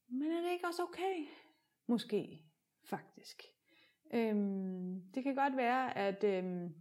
[0.09, 1.26] Men er det ikke også okay?
[1.87, 2.43] Måske,
[2.84, 3.43] faktisk.
[4.14, 6.74] Øhm, det kan godt være, at, øhm,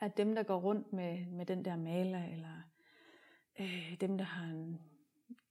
[0.00, 2.62] at dem, der går rundt med, med den der maler, eller
[3.60, 4.80] øh, dem, der har en,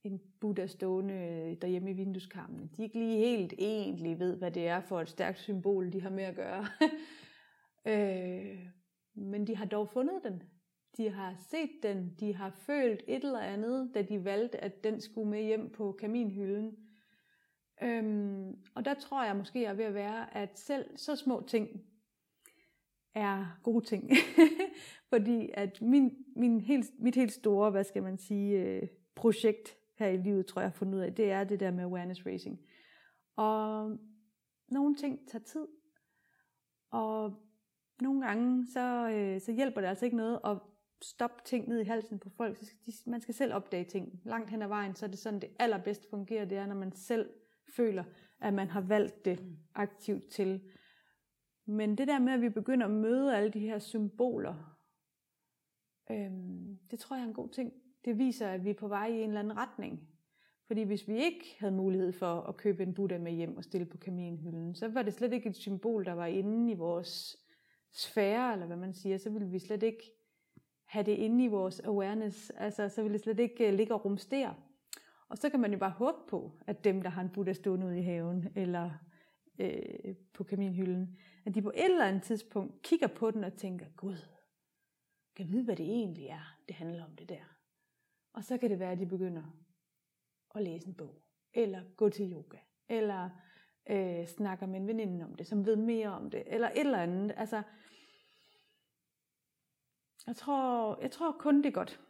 [0.04, 4.68] en Buddha stående øh, derhjemme i vindueskarmen, de ikke lige helt egentlig ved, hvad det
[4.68, 6.66] er for et stærkt symbol, de har med at gøre.
[7.92, 8.66] øh,
[9.14, 10.42] men de har dog fundet den.
[10.96, 15.00] De har set den, de har følt et eller andet, da de valgte, at den
[15.00, 16.76] skulle med hjem på kaminhylden.
[17.84, 21.44] Øhm, og der tror jeg måske, jeg er ved at være, at selv så små
[21.46, 21.68] ting
[23.14, 24.10] er gode ting.
[25.12, 30.06] Fordi at min, min helt, mit helt store, hvad skal man sige, øh, projekt her
[30.06, 32.26] i livet, tror jeg, jeg har fundet ud af, det er det der med awareness
[32.26, 32.60] raising.
[33.36, 33.98] Og
[34.68, 35.66] nogle ting tager tid.
[36.90, 37.34] Og
[38.00, 40.58] nogle gange, så, øh, så hjælper det altså ikke noget at
[41.02, 42.56] stoppe ting ned i halsen på folk.
[42.56, 44.20] Så skal de, man skal selv opdage ting.
[44.24, 46.92] Langt hen ad vejen, så er det sådan, det allerbedst fungerer, det er, når man
[46.92, 47.30] selv
[47.76, 48.04] føler,
[48.40, 50.62] at man har valgt det aktivt til.
[51.66, 54.78] Men det der med, at vi begynder at møde alle de her symboler,
[56.10, 57.72] øhm, det tror jeg er en god ting.
[58.04, 60.08] Det viser, at vi er på vej i en eller anden retning.
[60.66, 63.86] Fordi hvis vi ikke havde mulighed for at købe en Buddha med hjem og stille
[63.86, 67.36] på kaminhylden, så var det slet ikke et symbol, der var inde i vores
[67.92, 70.12] sfære, eller hvad man siger, så vil vi slet ikke
[70.84, 72.50] have det inde i vores awareness.
[72.50, 74.54] Altså, så vil det slet ikke uh, ligge og rumstere.
[75.34, 77.86] Og så kan man jo bare håbe på, at dem, der har en Buddha stående
[77.86, 78.90] ude i haven, eller
[79.58, 83.86] øh, på kaminhylden, at de på et eller andet tidspunkt kigger på den og tænker,
[83.96, 84.16] Gud,
[85.36, 87.58] kan vide, hvad det egentlig er, det handler om det der.
[88.32, 89.42] Og så kan det være, at de begynder
[90.54, 91.22] at læse en bog,
[91.54, 92.58] eller gå til yoga,
[92.88, 93.30] eller
[93.90, 96.98] øh, snakker med en veninde om det, som ved mere om det, eller et eller
[96.98, 97.34] andet.
[97.36, 97.62] Altså,
[100.26, 102.00] jeg tror, jeg tror kun det er godt.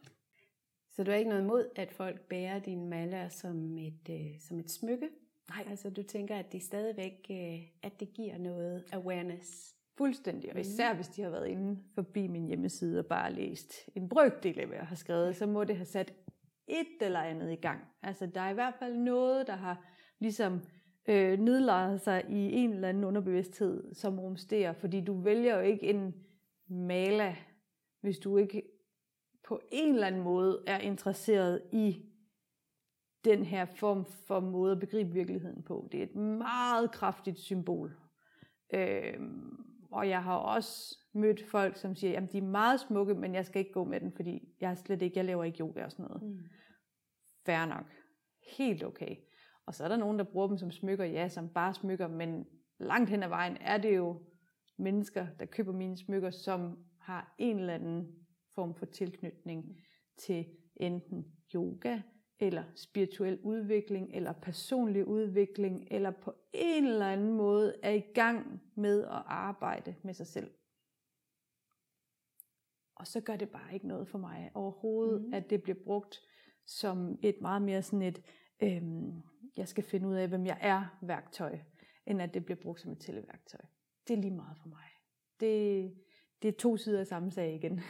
[0.95, 4.59] Så du har ikke noget imod, at folk bærer dine maler som et, øh, som
[4.59, 5.09] et smykke?
[5.49, 5.65] Nej.
[5.69, 9.75] Altså du tænker, at de stadigvæk, øh, at det giver noget awareness?
[9.97, 14.09] Fuldstændig, og især hvis de har været inde forbi min hjemmeside og bare læst en
[14.09, 16.13] brøkdel af, hvad jeg har skrevet, så må det have sat
[16.67, 17.79] et eller andet i gang.
[18.03, 19.85] Altså der er i hvert fald noget, der har
[20.19, 20.61] ligesom
[21.07, 25.89] øh, nedlagt sig i en eller anden underbevidsthed, som rumsterer, fordi du vælger jo ikke
[25.89, 26.13] en
[26.67, 27.35] mala,
[28.01, 28.61] hvis du ikke
[29.47, 32.05] på en eller anden måde er interesseret i
[33.25, 35.89] den her form for måde at begribe virkeligheden på.
[35.91, 37.97] Det er et meget kraftigt symbol.
[38.73, 43.35] Øhm, og jeg har også mødt folk, som siger, at de er meget smukke, men
[43.35, 45.91] jeg skal ikke gå med den, fordi jeg slet ikke, jeg laver ikke yoga og
[45.91, 46.23] sådan noget.
[46.23, 46.39] Mm.
[47.45, 47.85] Fair nok.
[48.57, 49.15] Helt okay.
[49.65, 52.45] Og så er der nogen, der bruger dem som smykker, ja, som bare smykker, men
[52.79, 54.21] langt hen ad vejen er det jo
[54.77, 58.24] mennesker, der køber mine smykker, som har en eller anden
[58.55, 59.77] form for tilknytning
[60.17, 60.45] til
[60.75, 61.25] enten
[61.55, 62.01] yoga,
[62.39, 68.61] eller spirituel udvikling, eller personlig udvikling, eller på en eller anden måde er i gang
[68.75, 70.51] med at arbejde med sig selv.
[72.95, 75.33] Og så gør det bare ikke noget for mig overhovedet, mm.
[75.33, 76.21] at det bliver brugt
[76.65, 78.21] som et meget mere sådan et,
[78.63, 79.21] øhm,
[79.57, 81.59] jeg skal finde ud af, hvem jeg er værktøj,
[82.05, 83.61] end at det bliver brugt som et tælleværktøj.
[84.07, 84.85] Det er lige meget for mig.
[85.39, 85.93] Det,
[86.41, 87.81] det er to sider af samme sag igen.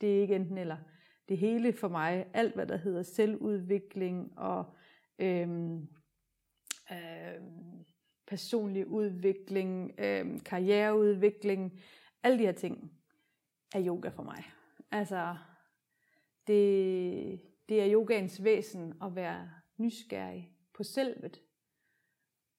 [0.00, 0.76] Det er ikke enten eller.
[1.28, 4.64] Det hele for mig, alt hvad der hedder selvudvikling og
[5.18, 5.88] øhm,
[6.92, 7.84] øhm,
[8.26, 11.80] personlig udvikling, øhm, karriereudvikling,
[12.22, 12.92] alle de her ting,
[13.74, 14.44] er yoga for mig.
[14.90, 15.36] Altså,
[16.46, 21.42] det, det er yogaens væsen at være nysgerrig på selvet,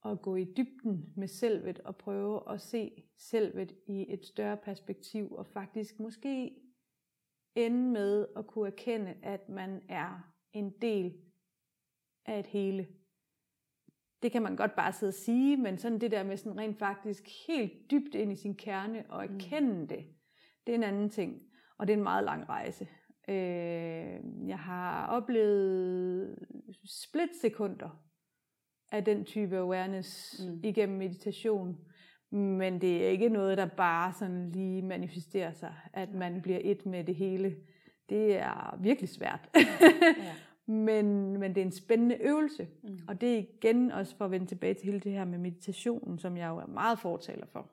[0.01, 5.31] og gå i dybden med selvet og prøve at se selvet i et større perspektiv,
[5.31, 6.60] og faktisk måske
[7.55, 11.13] ende med at kunne erkende, at man er en del
[12.25, 12.87] af et hele.
[14.21, 16.79] Det kan man godt bare sidde og sige, men sådan det der med sådan rent
[16.79, 19.35] faktisk helt dybt ind i sin kerne og mm.
[19.35, 19.87] erkende mm.
[19.87, 20.05] det,
[20.67, 21.41] det er en anden ting.
[21.77, 22.87] Og det er en meget lang rejse.
[23.27, 26.39] Øh, jeg har oplevet
[26.85, 28.03] splitsekunder
[28.91, 30.59] af den type awareness mm.
[30.63, 31.77] igennem meditation.
[32.31, 36.85] Men det er ikke noget, der bare sådan lige manifesterer sig, at man bliver et
[36.85, 37.55] med det hele.
[38.09, 39.49] Det er virkelig svært.
[39.55, 40.33] ja.
[40.71, 42.67] men, men det er en spændende øvelse.
[42.83, 42.99] Mm.
[43.07, 46.19] Og det er igen også for at vende tilbage til hele det her med meditationen,
[46.19, 47.71] som jeg jo er meget fortaler for.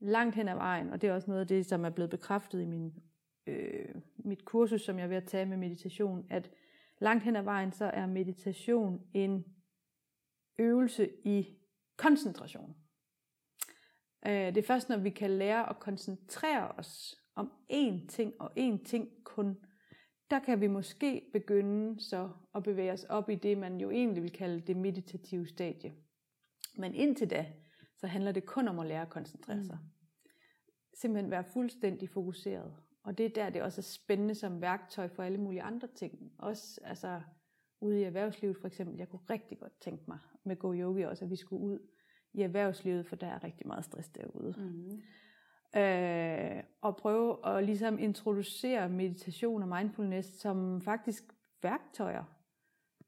[0.00, 2.62] Langt hen ad vejen, og det er også noget af det, som er blevet bekræftet
[2.62, 2.94] i min,
[3.46, 6.50] øh, mit kursus, som jeg er ved at tage med meditation, at
[6.98, 9.44] langt hen ad vejen, så er meditation en
[10.58, 11.58] øvelse i
[11.96, 12.76] koncentration.
[14.26, 18.52] Øh, det er først, når vi kan lære at koncentrere os om én ting og
[18.58, 19.56] én ting kun,
[20.30, 24.22] der kan vi måske begynde så at bevæge os op i det, man jo egentlig
[24.22, 25.94] vil kalde det meditative stadie.
[26.76, 27.46] Men indtil da,
[27.96, 29.78] så handler det kun om at lære at koncentrere sig.
[29.82, 30.30] Mm.
[30.94, 32.74] Simpelthen være fuldstændig fokuseret.
[33.02, 36.32] Og det er der, det også er spændende som værktøj for alle mulige andre ting.
[36.38, 37.20] Også altså,
[37.80, 38.98] ude i erhvervslivet for eksempel.
[38.98, 41.78] Jeg kunne rigtig godt tænke mig med Go Yogi også, at vi skulle ud
[42.32, 44.54] i erhvervslivet, for der er rigtig meget stress derude.
[44.58, 45.02] Mm-hmm.
[45.80, 51.24] Øh, og prøve at ligesom introducere meditation og mindfulness som faktisk
[51.62, 52.24] værktøjer.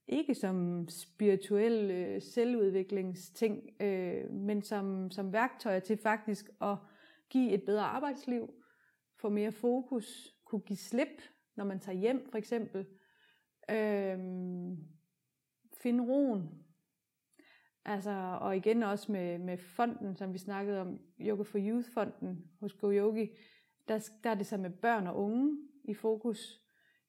[0.09, 6.77] Ikke som spirituelle øh, selvudviklingsting, øh, men som, som værktøjer til faktisk at
[7.31, 8.55] give et bedre arbejdsliv,
[9.21, 11.23] få mere fokus, kunne give slip,
[11.57, 12.87] når man tager hjem for eksempel.
[13.71, 14.19] Øh,
[15.83, 16.65] finde roen.
[17.85, 22.75] Altså, og igen også med, med fonden, som vi snakkede om, Yoga for Youth-fonden hos
[22.75, 23.31] Go Yogi,
[23.89, 26.61] der, der er det så med børn og unge i fokus.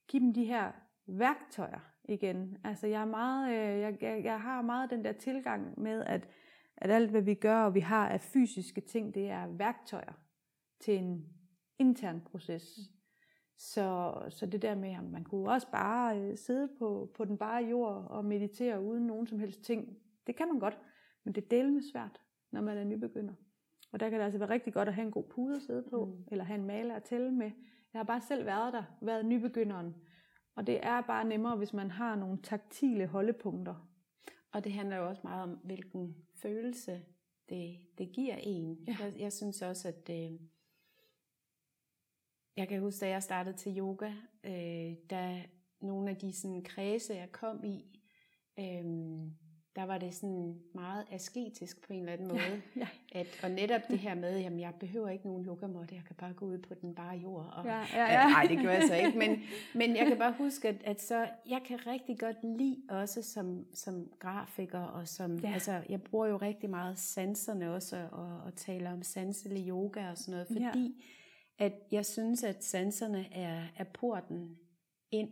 [0.08, 0.72] Giv dem de her
[1.08, 2.58] værktøjer igen.
[2.64, 6.30] Altså, jeg, er meget, øh, jeg, jeg, jeg har meget den der tilgang med, at,
[6.78, 10.14] at alt hvad vi gør, og vi har af fysiske ting, det er værktøjer
[10.80, 11.26] til en
[11.80, 12.80] intern proces.
[13.60, 17.38] Så, så det der med, at man kunne også bare øh, sidde på, på den
[17.38, 19.98] bare jord og meditere uden nogen som helst ting,
[20.28, 20.80] det kan man godt,
[21.24, 23.34] men det er delende svært, når man er nybegynder.
[23.92, 25.84] Og der kan det altså være rigtig godt at have en god pude at sidde
[25.90, 26.24] på, mm.
[26.32, 27.52] eller have en maler at tælle med.
[27.94, 29.96] Jeg har bare selv været der, været nybegynderen.
[30.56, 33.90] Og det er bare nemmere, hvis man har nogle taktile holdepunkter.
[34.52, 37.02] Og det handler jo også meget om, hvilken følelse
[37.50, 38.78] det, det giver en.
[38.88, 38.96] Ja.
[39.00, 40.40] Jeg, jeg synes også, at øh,
[42.58, 44.12] jeg kan huske, da jeg startede til yoga,
[44.44, 45.44] øh, da
[45.82, 48.00] nogle af de sådan, kredse, jeg kom i,
[48.60, 48.86] øh,
[49.76, 52.40] der var det sådan meget asketisk på en eller anden måde.
[52.40, 52.88] Ja, ja.
[53.12, 56.34] At, og netop det her med, at jeg behøver ikke nogen yogamåtte, jeg kan bare
[56.34, 57.54] gå ud på den bare jord.
[57.54, 58.28] Og, ja, ja, ja.
[58.28, 59.40] Nej, det gør jeg så ikke, men,
[59.76, 63.66] men jeg kan bare huske, at, at så, jeg kan rigtig godt lide også som,
[63.74, 65.54] som grafiker, og som, ja.
[65.54, 70.18] altså, jeg bruger jo rigtig meget sanserne også, og, og taler om sanselig yoga og
[70.18, 71.04] sådan noget, fordi ja.
[71.60, 74.58] At jeg synes, at sanserne er, er porten
[75.12, 75.30] ind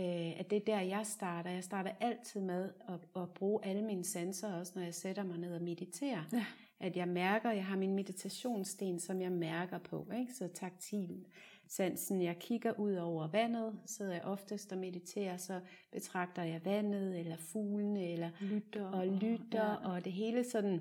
[0.00, 1.50] øh, at det er der, jeg starter.
[1.50, 5.38] Jeg starter altid med at, at bruge alle mine sanser, også når jeg sætter mig
[5.38, 6.22] ned og mediterer.
[6.32, 6.44] Ja.
[6.80, 10.08] At jeg mærker, jeg har min meditationssten, som jeg mærker på.
[10.18, 10.34] Ikke?
[10.34, 11.26] Så taktil
[11.68, 15.60] sansen, jeg kigger ud over vandet, så jeg oftest og mediterer, så
[15.92, 19.94] betragter jeg vandet, eller fuglene, eller lytter, og lytter, og, ja.
[19.94, 20.80] og det hele sådan.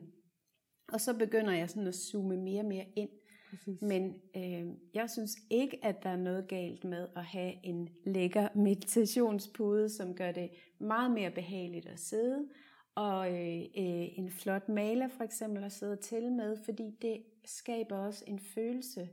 [0.93, 3.09] Og så begynder jeg sådan at zoome mere og mere ind
[3.50, 3.82] Præcis.
[3.82, 8.47] Men øh, jeg synes ikke, at der er noget galt med at have en lækker
[8.68, 12.47] meditationspude, som gør det meget mere behageligt at sidde,
[12.95, 17.97] og øh, øh, en flot maler for eksempel at sidde til med, fordi det skaber
[17.97, 19.10] også en følelse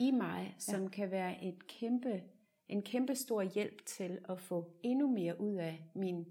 [0.00, 0.88] i mig, som ja.
[0.88, 2.22] kan være et kæmpe,
[2.68, 6.26] en kæmpe stor hjælp til at få endnu mere ud af min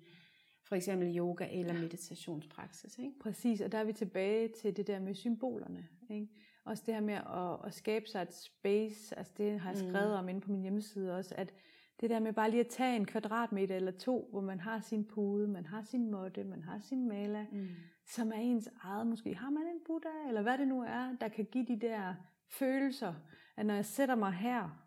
[0.64, 2.98] for eksempel yoga eller meditationspraksis.
[2.98, 3.20] Ikke?
[3.20, 5.88] Præcis, og der er vi tilbage til det der med symbolerne.
[6.10, 6.28] Ikke?
[6.66, 10.10] Også det her med at, at skabe sig et space, altså det har jeg skrevet
[10.10, 10.20] mm.
[10.20, 11.54] om inde på min hjemmeside også, at
[12.02, 15.06] det der med bare lige at tage en kvadratmeter eller to, hvor man har sin
[15.06, 17.68] pude, man har sin måtte, man har sin mala, mm.
[18.06, 19.08] som er ens eget.
[19.08, 22.16] Måske har man en Buddha, eller hvad det nu er, der kan give de der
[22.48, 23.14] følelser,
[23.58, 24.82] at når jeg sætter mig her,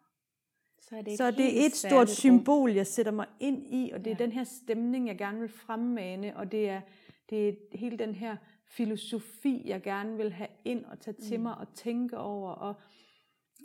[0.81, 4.05] så er det, så det er et stort symbol, jeg sætter mig ind i, og
[4.05, 4.25] det er ja.
[4.25, 6.81] den her stemning, jeg gerne vil fremmane, og det er,
[7.31, 11.43] det er hele den her filosofi, jeg gerne vil have ind og tage til mm.
[11.43, 12.51] mig og tænke over.
[12.51, 12.75] Og,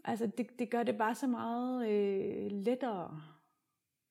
[0.05, 3.21] altså, det, det gør det bare så meget øh, lettere.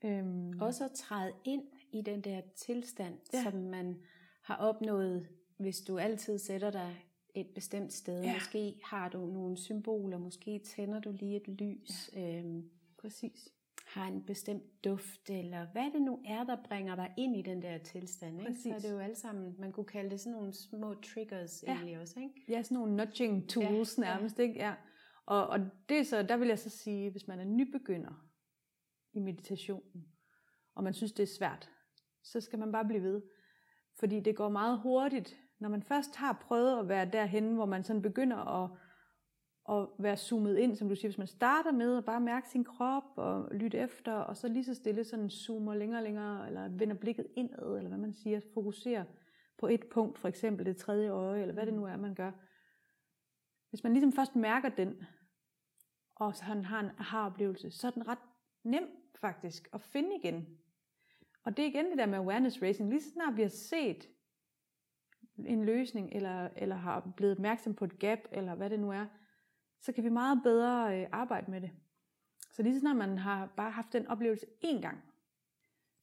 [0.04, 0.60] Øhm.
[0.60, 3.42] Også at træde ind i den der tilstand, ja.
[3.42, 4.02] som man
[4.42, 7.04] har opnået, hvis du altid sætter dig
[7.34, 8.22] et bestemt sted.
[8.22, 8.34] Ja.
[8.34, 12.10] Måske har du nogle symboler, måske tænder du lige et lys.
[12.12, 12.38] Ja.
[12.38, 13.52] Øhm, Præcis
[13.92, 17.62] har en bestemt duft, eller hvad det nu er, der bringer dig ind i den
[17.62, 18.40] der tilstand.
[18.40, 18.54] Ikke?
[18.54, 21.72] Så er det jo alle sammen, man kunne kalde det sådan nogle små triggers ja.
[21.72, 22.20] egentlig også.
[22.20, 22.44] Ikke?
[22.48, 24.38] Ja, sådan nogle nudging tools ja, nærmest.
[24.38, 24.42] Ja.
[24.42, 24.54] Ikke?
[24.54, 24.74] Ja.
[25.26, 28.28] Og, og det så, der vil jeg så sige, hvis man er nybegynder
[29.12, 30.06] i meditationen,
[30.74, 31.70] og man synes, det er svært,
[32.22, 33.22] så skal man bare blive ved.
[33.98, 37.84] Fordi det går meget hurtigt, når man først har prøvet at være derhen, hvor man
[37.84, 38.70] sådan begynder at
[39.68, 42.64] at være zoomet ind, som du siger, hvis man starter med at bare mærke sin
[42.64, 46.68] krop og lytte efter, og så lige så stille sådan zoomer længere og længere, eller
[46.68, 49.04] vender blikket indad, eller hvad man siger, fokuserer
[49.58, 52.32] på et punkt, for eksempel det tredje øje, eller hvad det nu er, man gør.
[53.70, 55.04] Hvis man ligesom først mærker den,
[56.14, 58.18] og så han har en aha-oplevelse, så er den ret
[58.64, 58.84] nem
[59.20, 60.46] faktisk at finde igen.
[61.44, 62.90] Og det er igen det der med awareness racing.
[62.90, 64.08] Lige så snart vi har set
[65.46, 69.06] en løsning, eller, eller har blevet opmærksom på et gap, eller hvad det nu er,
[69.82, 71.70] så kan vi meget bedre øh, arbejde med det.
[72.52, 74.98] Så lige så snart man har bare haft den oplevelse én gang,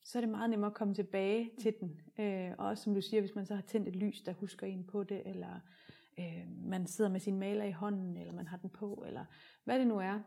[0.04, 2.02] så er det meget nemmere at komme tilbage til den.
[2.20, 4.68] Øh, og også som du siger, hvis man så har tændt et lys, der husker
[4.68, 5.60] en på det, eller
[6.20, 9.26] øh, man sidder med sin maler i hånden, eller man har den på, eller
[9.64, 10.20] hvad det nu er.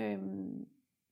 [0.00, 0.18] Øh,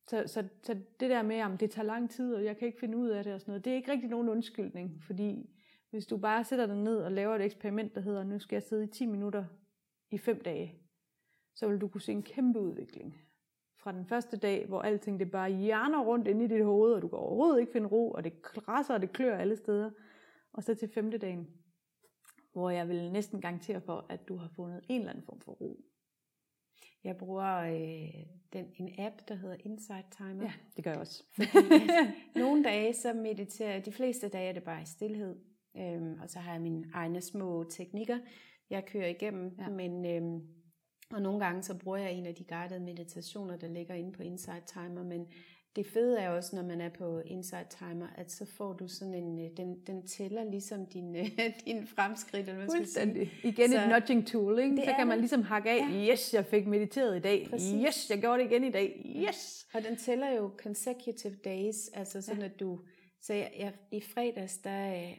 [0.08, 2.80] så, så, så det der med, at det tager lang tid, og jeg kan ikke
[2.80, 5.50] finde ud af det og sådan noget, det er ikke rigtig nogen undskyldning, fordi
[5.90, 8.62] hvis du bare sætter dig ned og laver et eksperiment, der hedder, nu skal jeg
[8.62, 9.44] sidde i 10 minutter
[10.10, 10.74] i 5 dage,
[11.54, 13.16] så vil du kunne se en kæmpe udvikling.
[13.76, 17.02] Fra den første dag, hvor alting det bare hjerner rundt ind i dit hoved, og
[17.02, 19.90] du kan overhovedet ikke finde ro, og det krasser og det klør alle steder.
[20.52, 21.48] Og så til femte dagen,
[22.52, 25.52] hvor jeg vil næsten garantere for, at du har fundet en eller anden form for
[25.52, 25.84] ro.
[27.04, 30.42] Jeg bruger øh, den, en app, der hedder Insight Timer.
[30.42, 31.24] Ja, det gør jeg også.
[31.32, 31.52] Fordi,
[32.34, 35.36] nogle dage, så mediterer jeg, de fleste dage er det bare i stillhed.
[35.76, 38.18] Øhm, og så har jeg mine egne små teknikker,
[38.70, 39.56] jeg kører igennem.
[39.58, 39.68] Ja.
[39.68, 40.46] Men øhm,
[41.12, 44.22] og nogle gange så bruger jeg en af de guidede meditationer, der ligger inde på
[44.22, 45.26] Insight Timer, men
[45.76, 49.14] det fede er også, når man er på Insight Timer, at så får du sådan
[49.14, 51.16] en, øh, den, den tæller ligesom din,
[51.66, 52.48] din fremskridt.
[52.48, 53.30] Eller hvad Fuldstændig.
[53.40, 53.48] Sige.
[53.48, 54.76] Igen så, et nudging tool, ikke?
[54.76, 56.12] så kan man ligesom hakke af, ja.
[56.12, 57.86] yes, jeg fik mediteret i dag, Præcis.
[57.86, 59.66] yes, jeg gjorde det igen i dag, yes.
[59.74, 62.46] Og den tæller jo consecutive days, altså sådan ja.
[62.46, 62.80] at du,
[63.20, 65.16] så jeg, jeg, i fredags, der øh,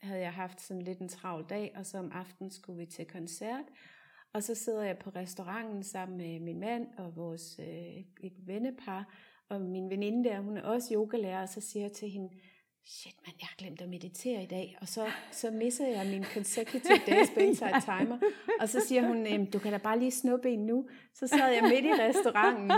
[0.00, 3.06] havde jeg haft sådan lidt en travl dag, og så om aftenen skulle vi til
[3.06, 3.64] koncert,
[4.36, 9.14] og så sidder jeg på restauranten sammen med min mand og vores øh, et vennepar,
[9.48, 12.28] og min veninde der, hun er også yogalærer, og så siger jeg til hende,
[12.84, 16.24] shit man, jeg har glemt at meditere i dag, og så, så misser jeg min
[16.24, 18.18] consecutive days bedside timer,
[18.60, 21.62] og så siger hun, du kan da bare lige snuppe en nu, så sad jeg
[21.62, 22.70] midt i restauranten,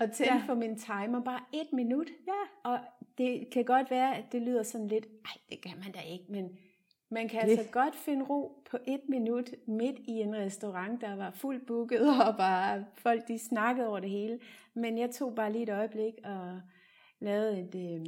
[0.00, 0.42] og tændte ja.
[0.46, 2.70] for min timer, bare et minut, ja.
[2.70, 2.78] og
[3.18, 6.24] det kan godt være, at det lyder sådan lidt, ej det kan man da ikke,
[6.28, 6.58] men
[7.12, 11.30] man kan altså godt finde ro på et minut midt i en restaurant, der var
[11.30, 14.38] fuldt booket, og bare folk de snakkede over det hele.
[14.74, 16.60] Men jeg tog bare lige et øjeblik og
[17.20, 18.06] lavede et, øh,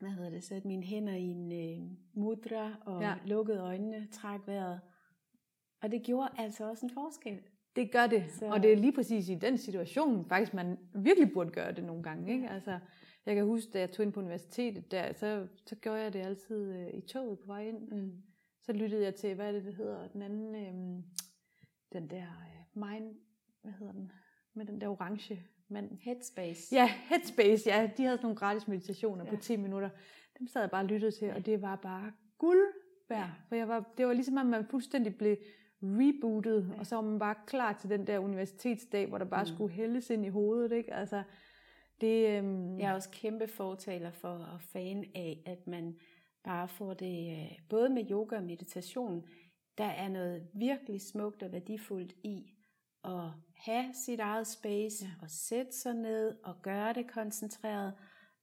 [0.00, 3.14] hvad hedder det, satte mine hænder i en øh, mudra og ja.
[3.26, 4.80] lukkede øjnene, trak vejret.
[5.82, 7.40] Og det gjorde altså også en forskel.
[7.76, 8.46] Det gør det, så...
[8.46, 12.02] og det er lige præcis i den situation, faktisk man virkelig burde gøre det nogle
[12.02, 12.32] gange.
[12.32, 12.48] Ikke?
[12.48, 12.78] Altså,
[13.26, 16.20] jeg kan huske, da jeg tog ind på universitetet, der, så, så gjorde jeg det
[16.20, 17.88] altid øh, i toget på vej ind.
[17.88, 18.12] Mm.
[18.62, 21.02] Så lyttede jeg til, hvad er det, det hedder, den anden, øh,
[21.92, 23.16] den der øh, mind,
[23.62, 24.12] hvad hedder den,
[24.54, 25.98] med den der orange mand.
[26.00, 26.74] Headspace.
[26.74, 27.90] Ja, Headspace, ja.
[27.96, 29.30] De havde sådan nogle gratis meditationer ja.
[29.30, 29.90] på 10 minutter.
[30.38, 32.66] Dem sad jeg bare og lyttede til, og det var bare guld
[33.08, 33.30] værd.
[33.48, 35.36] For jeg var, det var ligesom, at man fuldstændig blev
[35.82, 36.78] rebootet, ja.
[36.78, 39.48] og så var man bare klar til den der universitetsdag, hvor der bare mm.
[39.54, 40.72] skulle hældes ind i hovedet.
[40.72, 40.94] Ikke?
[40.94, 41.22] Altså,
[42.00, 42.78] det, øhm...
[42.78, 45.98] Jeg er også kæmpe fortaler for og fan af, at man
[46.44, 49.24] bare får det, øh, både med yoga og meditation,
[49.78, 52.50] der er noget virkelig smukt og værdifuldt i
[53.04, 55.10] at have sit eget space, ja.
[55.22, 57.94] og sætte sig ned og gøre det koncentreret,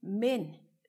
[0.01, 0.39] men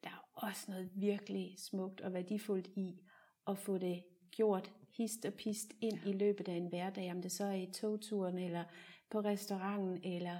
[0.02, 3.00] der er også noget virkelig smukt og værdifuldt i
[3.46, 7.32] at få det gjort hist og pist ind i løbet af en hverdag, om det
[7.32, 8.64] så er i togturen, eller
[9.10, 10.36] på restauranten, eller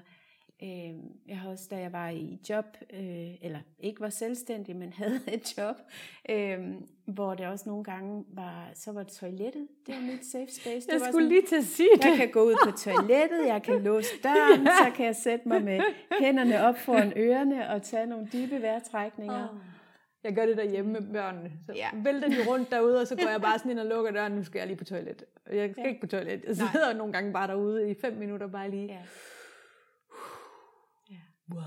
[0.62, 0.94] Øh,
[1.28, 5.20] jeg har også, da jeg var i job, øh, eller ikke var selvstændig, men havde
[5.32, 5.76] et job,
[6.30, 6.58] øh,
[7.04, 10.66] hvor det også nogle gange var, så var det toilettet, det var mit safe space.
[10.66, 12.04] Jeg det var skulle sådan, lige til at sige det.
[12.04, 14.72] Jeg kan gå ud på toilettet, jeg kan låse døren, ja.
[14.84, 15.80] så kan jeg sætte mig med
[16.20, 19.48] hænderne op foran ørerne og tage nogle dybe vejrtrækninger.
[19.48, 19.56] Oh.
[20.24, 21.52] Jeg gør det derhjemme med børnene.
[21.66, 21.88] Så ja.
[21.94, 24.32] vælter de rundt derude, og så går jeg bare sådan ind og lukker døren.
[24.32, 25.24] Nu skal jeg lige på toilet.
[25.52, 25.88] Jeg skal ja.
[25.88, 26.44] ikke på toilet.
[26.46, 26.92] Jeg sidder Nej.
[26.92, 28.86] nogle gange bare derude i fem minutter, bare lige.
[28.86, 28.98] Ja
[31.50, 31.62] wow.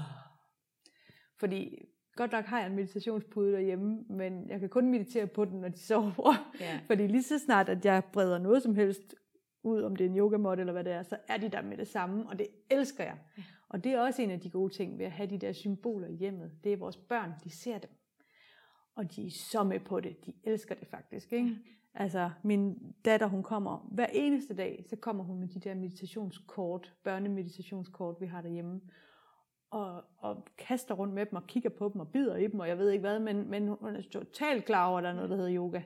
[1.39, 5.61] Fordi godt nok har jeg en meditationspude derhjemme, men jeg kan kun meditere på den,
[5.61, 6.51] når de sover.
[6.59, 6.79] Ja.
[6.87, 9.15] Fordi lige så snart, at jeg breder noget som helst
[9.63, 11.77] ud, om det er en yogamåtte eller hvad det er, så er de der med
[11.77, 13.17] det samme, og det elsker jeg.
[13.37, 13.43] Ja.
[13.69, 16.07] Og det er også en af de gode ting ved at have de der symboler
[16.07, 16.51] i hjemmet.
[16.63, 17.89] Det er vores børn, de ser dem.
[18.95, 20.25] Og de er så med på det.
[20.25, 21.33] De elsker det faktisk.
[21.33, 21.47] Ikke?
[21.47, 21.55] Ja.
[21.93, 26.93] Altså, min datter, hun kommer hver eneste dag, så kommer hun med de der meditationskort,
[27.03, 28.81] børnemeditationskort, vi har derhjemme
[29.75, 32.67] og, og kaster rundt med dem og kigger på dem og bider i dem, og
[32.67, 35.29] jeg ved ikke hvad, men, men hun er totalt klar over, at der er noget,
[35.29, 35.81] der hedder yoga.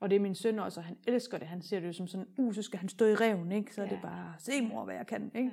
[0.00, 1.48] Og det er min søn også, og han elsker det.
[1.48, 3.74] Han ser det jo som sådan, uh, så skal han stå i reven, ikke?
[3.74, 3.86] Så ja.
[3.86, 5.50] er det bare, se mor, hvad jeg kan, ikke?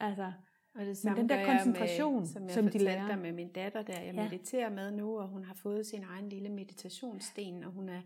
[0.00, 0.32] Altså,
[0.74, 3.16] og det samme men den der koncentration, med, som, jeg som de lærer.
[3.16, 4.22] med min datter, der jeg ja.
[4.22, 8.00] mediterer med nu, og hun har fået sin egen lille meditationssten, og hun er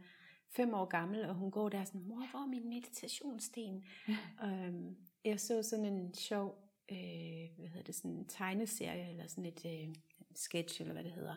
[0.57, 3.85] fem år gammel, og hun går der sådan, mor, hvor er min meditationssten?
[4.09, 4.17] Ja.
[4.47, 9.47] Øhm, jeg så sådan en sjov øh, hvad hedder det, sådan en tegneserie, eller sådan
[9.47, 9.95] et øh,
[10.35, 11.35] sketch, eller hvad det hedder,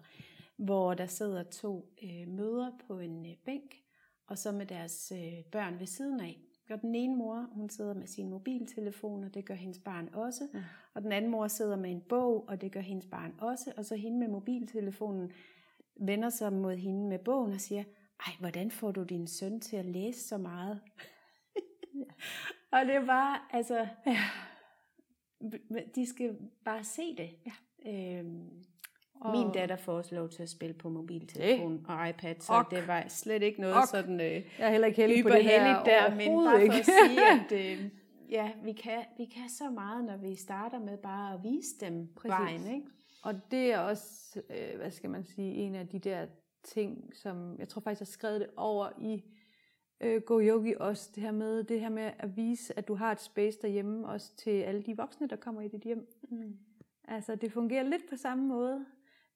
[0.58, 3.76] hvor der sidder to øh, mødre på en øh, bænk,
[4.28, 6.38] og så med deres øh, børn ved siden af.
[6.70, 10.48] Og den ene mor, hun sidder med sin mobiltelefon, og det gør hendes barn også.
[10.54, 10.64] Ja.
[10.94, 13.74] Og den anden mor sidder med en bog, og det gør hendes barn også.
[13.78, 15.32] Og så hende med mobiltelefonen
[16.00, 17.84] vender sig mod hende med bogen og siger,
[18.28, 20.82] ej, hvordan får du din søn til at læse så meget?
[21.96, 22.04] ja.
[22.80, 24.18] og det var, altså, ja
[25.96, 27.30] de skal bare se det.
[27.46, 27.52] Ja.
[27.92, 28.50] Øhm,
[29.22, 31.86] og min datter får også lov til at spille på mobiltelefon det.
[31.88, 32.72] og iPad, så ok.
[32.72, 33.88] det var slet ikke noget ok.
[33.88, 36.86] sådan øh, jeg er heller ikke heldig på det her der, men bare for at
[36.86, 37.90] sige, at øh,
[38.30, 42.08] ja, vi, kan, vi kan så meget, når vi starter med bare at vise dem
[42.16, 42.30] Præcis.
[42.30, 42.76] vejen.
[42.76, 42.88] Ikke?
[43.24, 46.26] Og det er også, øh, hvad skal man sige, en af de der
[46.64, 49.24] ting, som jeg tror faktisk, jeg har skrevet det over i
[50.02, 53.12] øh, Go Yogi også, det her med det her med at vise, at du har
[53.12, 56.08] et space derhjemme, også til alle de voksne, der kommer i dit hjem.
[56.30, 56.58] Mm.
[57.04, 58.86] Altså, det fungerer lidt på samme måde.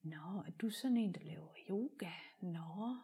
[0.03, 2.09] Nå, er du sådan en, der laver yoga?
[2.41, 2.95] Nå,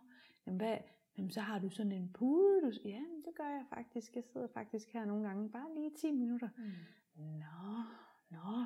[0.48, 0.78] jamen, hvad,
[1.18, 2.62] jamen, så har du sådan en pude?
[2.62, 4.16] Du, ja, det gør jeg faktisk.
[4.16, 6.50] Jeg sidder faktisk her nogle gange, bare lige 10 minutter.
[6.58, 7.24] Mm.
[7.24, 7.84] Nå,
[8.30, 8.66] nå,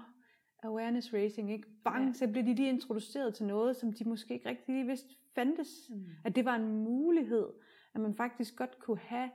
[0.63, 1.67] awareness racing, ikke?
[1.83, 2.13] Bang, ja.
[2.13, 5.89] så bliver de lige introduceret til noget, som de måske ikke rigtig lige vidste fandtes.
[5.89, 6.05] Mm.
[6.23, 7.47] At det var en mulighed
[7.95, 9.29] at man faktisk godt kunne have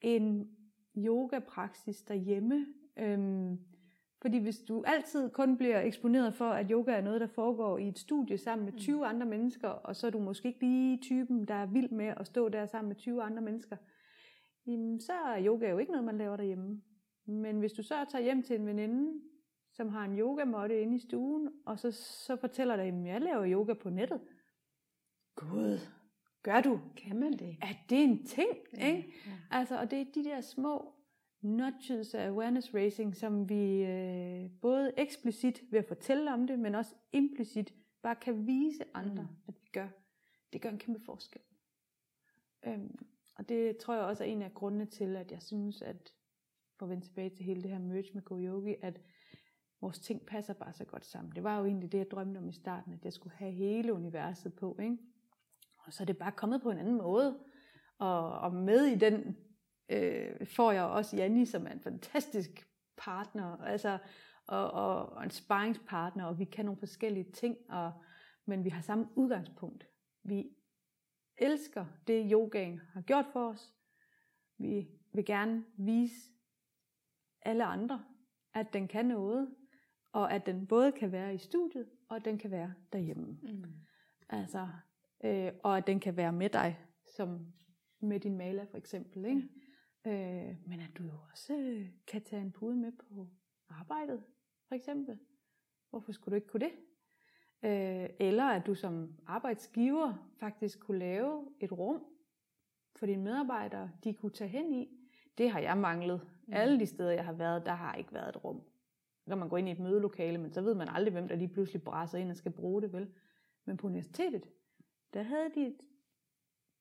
[0.00, 0.50] en
[0.96, 2.66] yoga-praksis derhjemme.
[2.96, 3.58] Øhm,
[4.22, 7.88] fordi hvis du altid kun bliver eksponeret for, at yoga er noget, der foregår i
[7.88, 9.02] et studie sammen med 20 mm.
[9.02, 12.26] andre mennesker, og så er du måske ikke lige typen, der er vild med at
[12.26, 13.76] stå der sammen med 20 andre mennesker,
[14.66, 16.82] jamen, så er yoga jo ikke noget, man laver derhjemme.
[17.26, 19.20] Men hvis du så tager hjem til en veninde,
[19.72, 23.52] som har en yogamåtte inde i stuen, og så, så fortæller dig, at jeg laver
[23.52, 24.20] yoga på nettet.
[25.34, 25.78] Gud,
[26.46, 26.80] gør du?
[26.96, 27.56] Kan man det?
[27.62, 28.48] Er det en ting?
[28.76, 29.12] Ja, Ikke?
[29.26, 29.32] ja.
[29.50, 30.92] Altså, og det er de der små
[31.40, 36.74] nudges af awareness raising, som vi øh, både eksplicit ved at fortælle om det, men
[36.74, 39.36] også implicit bare kan vise andre, Mm.
[39.48, 39.88] at vi gør.
[40.52, 41.40] Det gør en kæmpe forskel.
[42.66, 42.98] Øhm,
[43.36, 46.12] og det tror jeg også er en af grundene til, at jeg synes, at
[46.78, 49.00] for at vende tilbage til hele det her merge med Go Yogi, at
[49.80, 51.32] vores ting passer bare så godt sammen.
[51.34, 53.92] Det var jo egentlig det, jeg drømte om i starten, at jeg skulle have hele
[53.92, 54.76] universet på.
[54.82, 54.96] Ikke?
[55.86, 57.38] Og så er det bare kommet på en anden måde.
[57.98, 59.36] Og, og med i den
[59.88, 63.98] øh, får jeg også Janni, som er en fantastisk partner, altså,
[64.46, 67.92] og, og, og en sparringspartner, og vi kan nogle forskellige ting, og,
[68.46, 69.88] men vi har samme udgangspunkt.
[70.22, 70.50] Vi
[71.38, 73.72] elsker det, yogaen har gjort for os.
[74.58, 76.30] Vi vil gerne vise
[77.42, 78.04] alle andre,
[78.54, 79.54] at den kan noget,
[80.12, 83.38] og at den både kan være i studiet, og at den kan være derhjemme.
[83.42, 83.64] Mm.
[84.28, 84.68] Altså,
[85.24, 86.78] øh, og at den kan være med dig,
[87.16, 87.46] som
[88.00, 89.24] med din maler for eksempel.
[89.24, 89.48] Ikke?
[90.06, 93.28] Øh, men at du jo også øh, kan tage en pude med på
[93.70, 94.22] arbejdet,
[94.68, 95.18] for eksempel.
[95.90, 96.72] Hvorfor skulle du ikke kunne det?
[97.62, 102.04] Øh, eller at du som arbejdsgiver faktisk kunne lave et rum
[102.96, 104.88] for dine medarbejdere, de kunne tage hen i.
[105.38, 106.20] Det har jeg manglet.
[106.46, 106.52] Mm.
[106.52, 108.62] Alle de steder, jeg har været, der har ikke været et rum.
[109.24, 111.36] Så kan man gå ind i et mødelokale, men så ved man aldrig, hvem der
[111.36, 113.12] lige pludselig brasser ind og skal bruge det, vel?
[113.64, 114.48] Men på universitetet,
[115.14, 115.80] der havde de et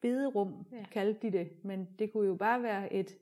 [0.01, 0.78] bederum, Ja.
[0.78, 0.86] ja.
[0.91, 1.63] kaldte de det.
[1.65, 3.17] Men det kunne jo bare være et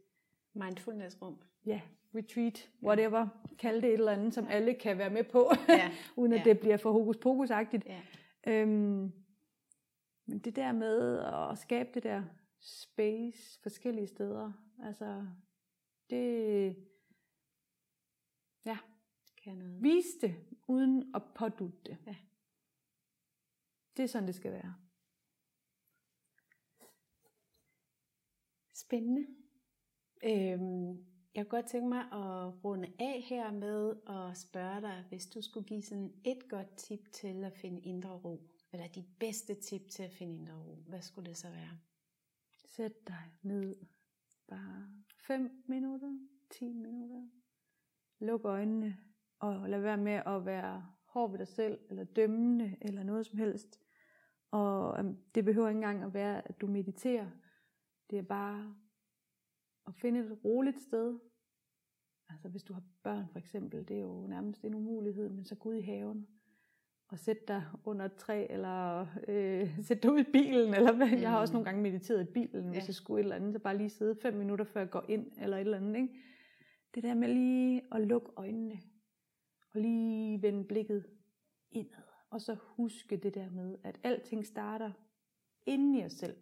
[0.53, 1.37] Mindfulness-rum.
[1.65, 1.81] ja,
[2.15, 3.27] retreat, whatever.
[3.59, 5.91] Kald det et eller andet, som alle kan være med på, Ja.
[6.17, 6.43] uden at Ja.
[6.43, 7.85] det bliver for hokus pokus-agtigt.
[7.85, 8.01] Ja.
[8.47, 9.11] Øhm,
[10.25, 12.23] men det der med at skabe det der
[12.59, 14.51] space forskellige steder,
[14.83, 15.27] altså
[16.09, 16.75] det,
[18.65, 18.77] ja,
[19.43, 19.83] Kan noget.
[19.83, 20.35] vis det
[20.67, 21.97] uden at pådutte det.
[22.07, 22.15] Ja.
[23.97, 24.75] Det er sådan, det skal være.
[28.93, 29.27] Spændende.
[30.23, 35.25] Øhm, jeg kunne godt tænke mig at runde af her med at spørge dig, hvis
[35.25, 39.55] du skulle give sådan et godt tip til at finde indre ro, eller dit bedste
[39.55, 41.79] tip til at finde indre ro, hvad skulle det så være?
[42.65, 43.75] Sæt dig ned.
[44.47, 44.87] Bare
[45.27, 46.17] 5 minutter,
[46.51, 47.27] 10 minutter.
[48.19, 48.97] Luk øjnene,
[49.39, 53.37] og lad være med at være hård ved dig selv, eller dømmende, eller noget som
[53.37, 53.79] helst.
[54.51, 57.29] Og øhm, det behøver ikke engang at være, at du mediterer.
[58.09, 58.82] Det er bare
[59.87, 61.19] at finde et roligt sted.
[62.29, 65.55] Altså hvis du har børn for eksempel, det er jo nærmest en umulighed, men så
[65.55, 66.27] gå ud i haven
[67.07, 71.07] og sæt dig under et træ, eller øh, sæt dig ud i bilen, eller hvad.
[71.07, 71.55] Jeg har også Mm.
[71.55, 72.83] nogle gange mediteret i bilen, hvis Ja.
[72.87, 75.31] jeg skulle et eller andet, så bare lige sidde fem minutter, før jeg går ind,
[75.41, 75.95] eller et eller andet.
[75.95, 76.13] Ikke?
[76.95, 78.79] Det der med lige at lukke øjnene,
[79.73, 81.05] og lige vende blikket
[81.71, 84.91] indad, og så huske det der med, at alting starter
[85.65, 86.35] inde i os selv.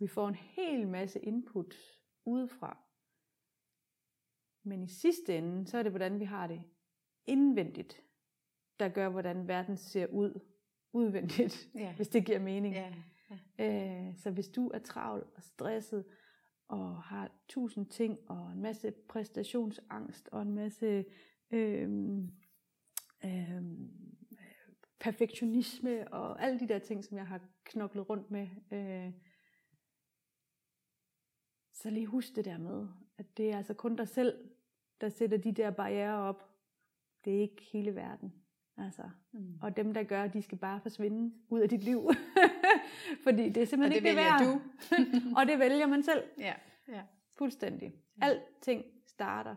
[0.00, 1.76] Vi får en hel masse input
[2.24, 2.78] udefra.
[4.62, 6.62] Men i sidste ende, så er det, hvordan vi har det
[7.26, 8.02] indvendigt,
[8.80, 10.40] der gør, hvordan verden ser ud
[10.92, 11.92] udvendigt, Ja.
[11.96, 12.74] hvis det giver mening.
[12.74, 12.94] Ja.
[13.58, 16.04] Øh, så hvis du er travl og stresset,
[16.68, 21.04] og har tusind ting, og en masse præstationsangst, og en masse
[21.50, 22.30] øhm,
[23.24, 23.90] øhm,
[25.00, 29.12] perfektionisme, og alle de der ting, som jeg har knoklet rundt med, øh,
[31.82, 34.38] så lige husk det der med, at det er altså kun dig selv,
[35.00, 36.50] der sætter de der barriere op.
[37.24, 38.32] Det er ikke hele verden.
[38.76, 39.02] Altså,
[39.32, 39.58] Mm.
[39.62, 42.10] og dem, der gør, de skal bare forsvinde ud af dit liv.
[43.24, 44.40] Fordi det er Og simpelthen det ikke det værd.
[44.44, 44.60] du.
[45.38, 46.22] og det vælger man selv.
[46.38, 46.54] Ja.
[46.88, 47.02] ja.
[47.38, 47.92] Fuldstændig.
[48.22, 49.56] Alting starter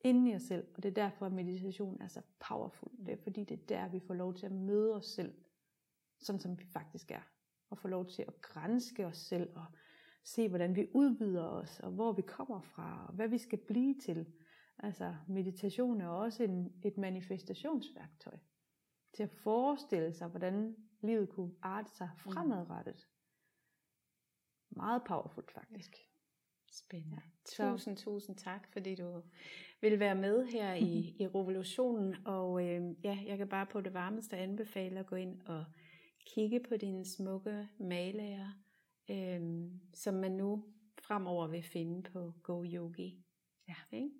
[0.00, 0.66] inde i os selv.
[0.76, 2.88] Og det er derfor, at meditation er så powerful.
[3.06, 5.34] Det er fordi, det er der, vi får lov til at møde os selv.
[6.20, 7.20] Sådan som vi faktisk er.
[7.70, 9.50] Og få lov til at grænske os selv.
[9.56, 9.64] Og
[10.24, 11.80] se, hvordan vi udvider os.
[11.80, 13.06] Og hvor vi kommer fra.
[13.08, 14.26] Og hvad vi skal blive til.
[14.78, 18.38] Altså, meditation er også en, et manifestationsværktøj.
[19.14, 23.08] Til at forestille sig, hvordan livet kunne arte sig fremadrettet.
[24.70, 25.96] Meget powerfult, faktisk.
[26.72, 27.20] Spændende.
[27.44, 29.22] Så- Tusind, tusind tak, fordi du
[29.80, 32.26] vil være med her i, i revolutionen.
[32.26, 35.64] Og øh, ja, jeg kan bare på det varmeste anbefale at gå ind og
[36.26, 38.48] kigge på dine smukke malager,
[39.10, 40.64] øh, som man nu
[41.02, 43.24] fremover vil finde på Go Yogi.
[43.68, 43.74] Ja.
[43.92, 44.10] Ikke?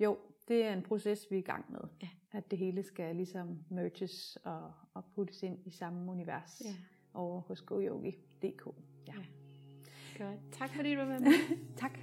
[0.00, 0.18] Jo,
[0.48, 1.80] det er en proces, vi er i gang med.
[2.02, 2.08] Ja.
[2.32, 6.74] At det hele skal ligesom merges og, og puttes ind i samme univers Ja.
[7.14, 8.66] over hos GoYogi.dk.
[9.06, 9.14] Ja.
[10.18, 10.38] Godt.
[10.52, 11.32] Tak fordi du var med.
[11.82, 11.98] tak.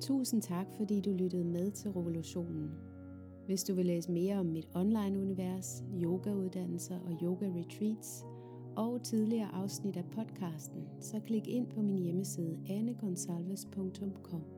[0.00, 2.70] Tusind tak, fordi du lyttede med til Revolutionen.
[3.46, 8.24] Hvis du vil læse mere om mit online-univers, yogauddannelser og yoga-retreats
[8.76, 14.55] og tidligere afsnit af podcasten, så klik ind på min hjemmeside annegonsalves.com.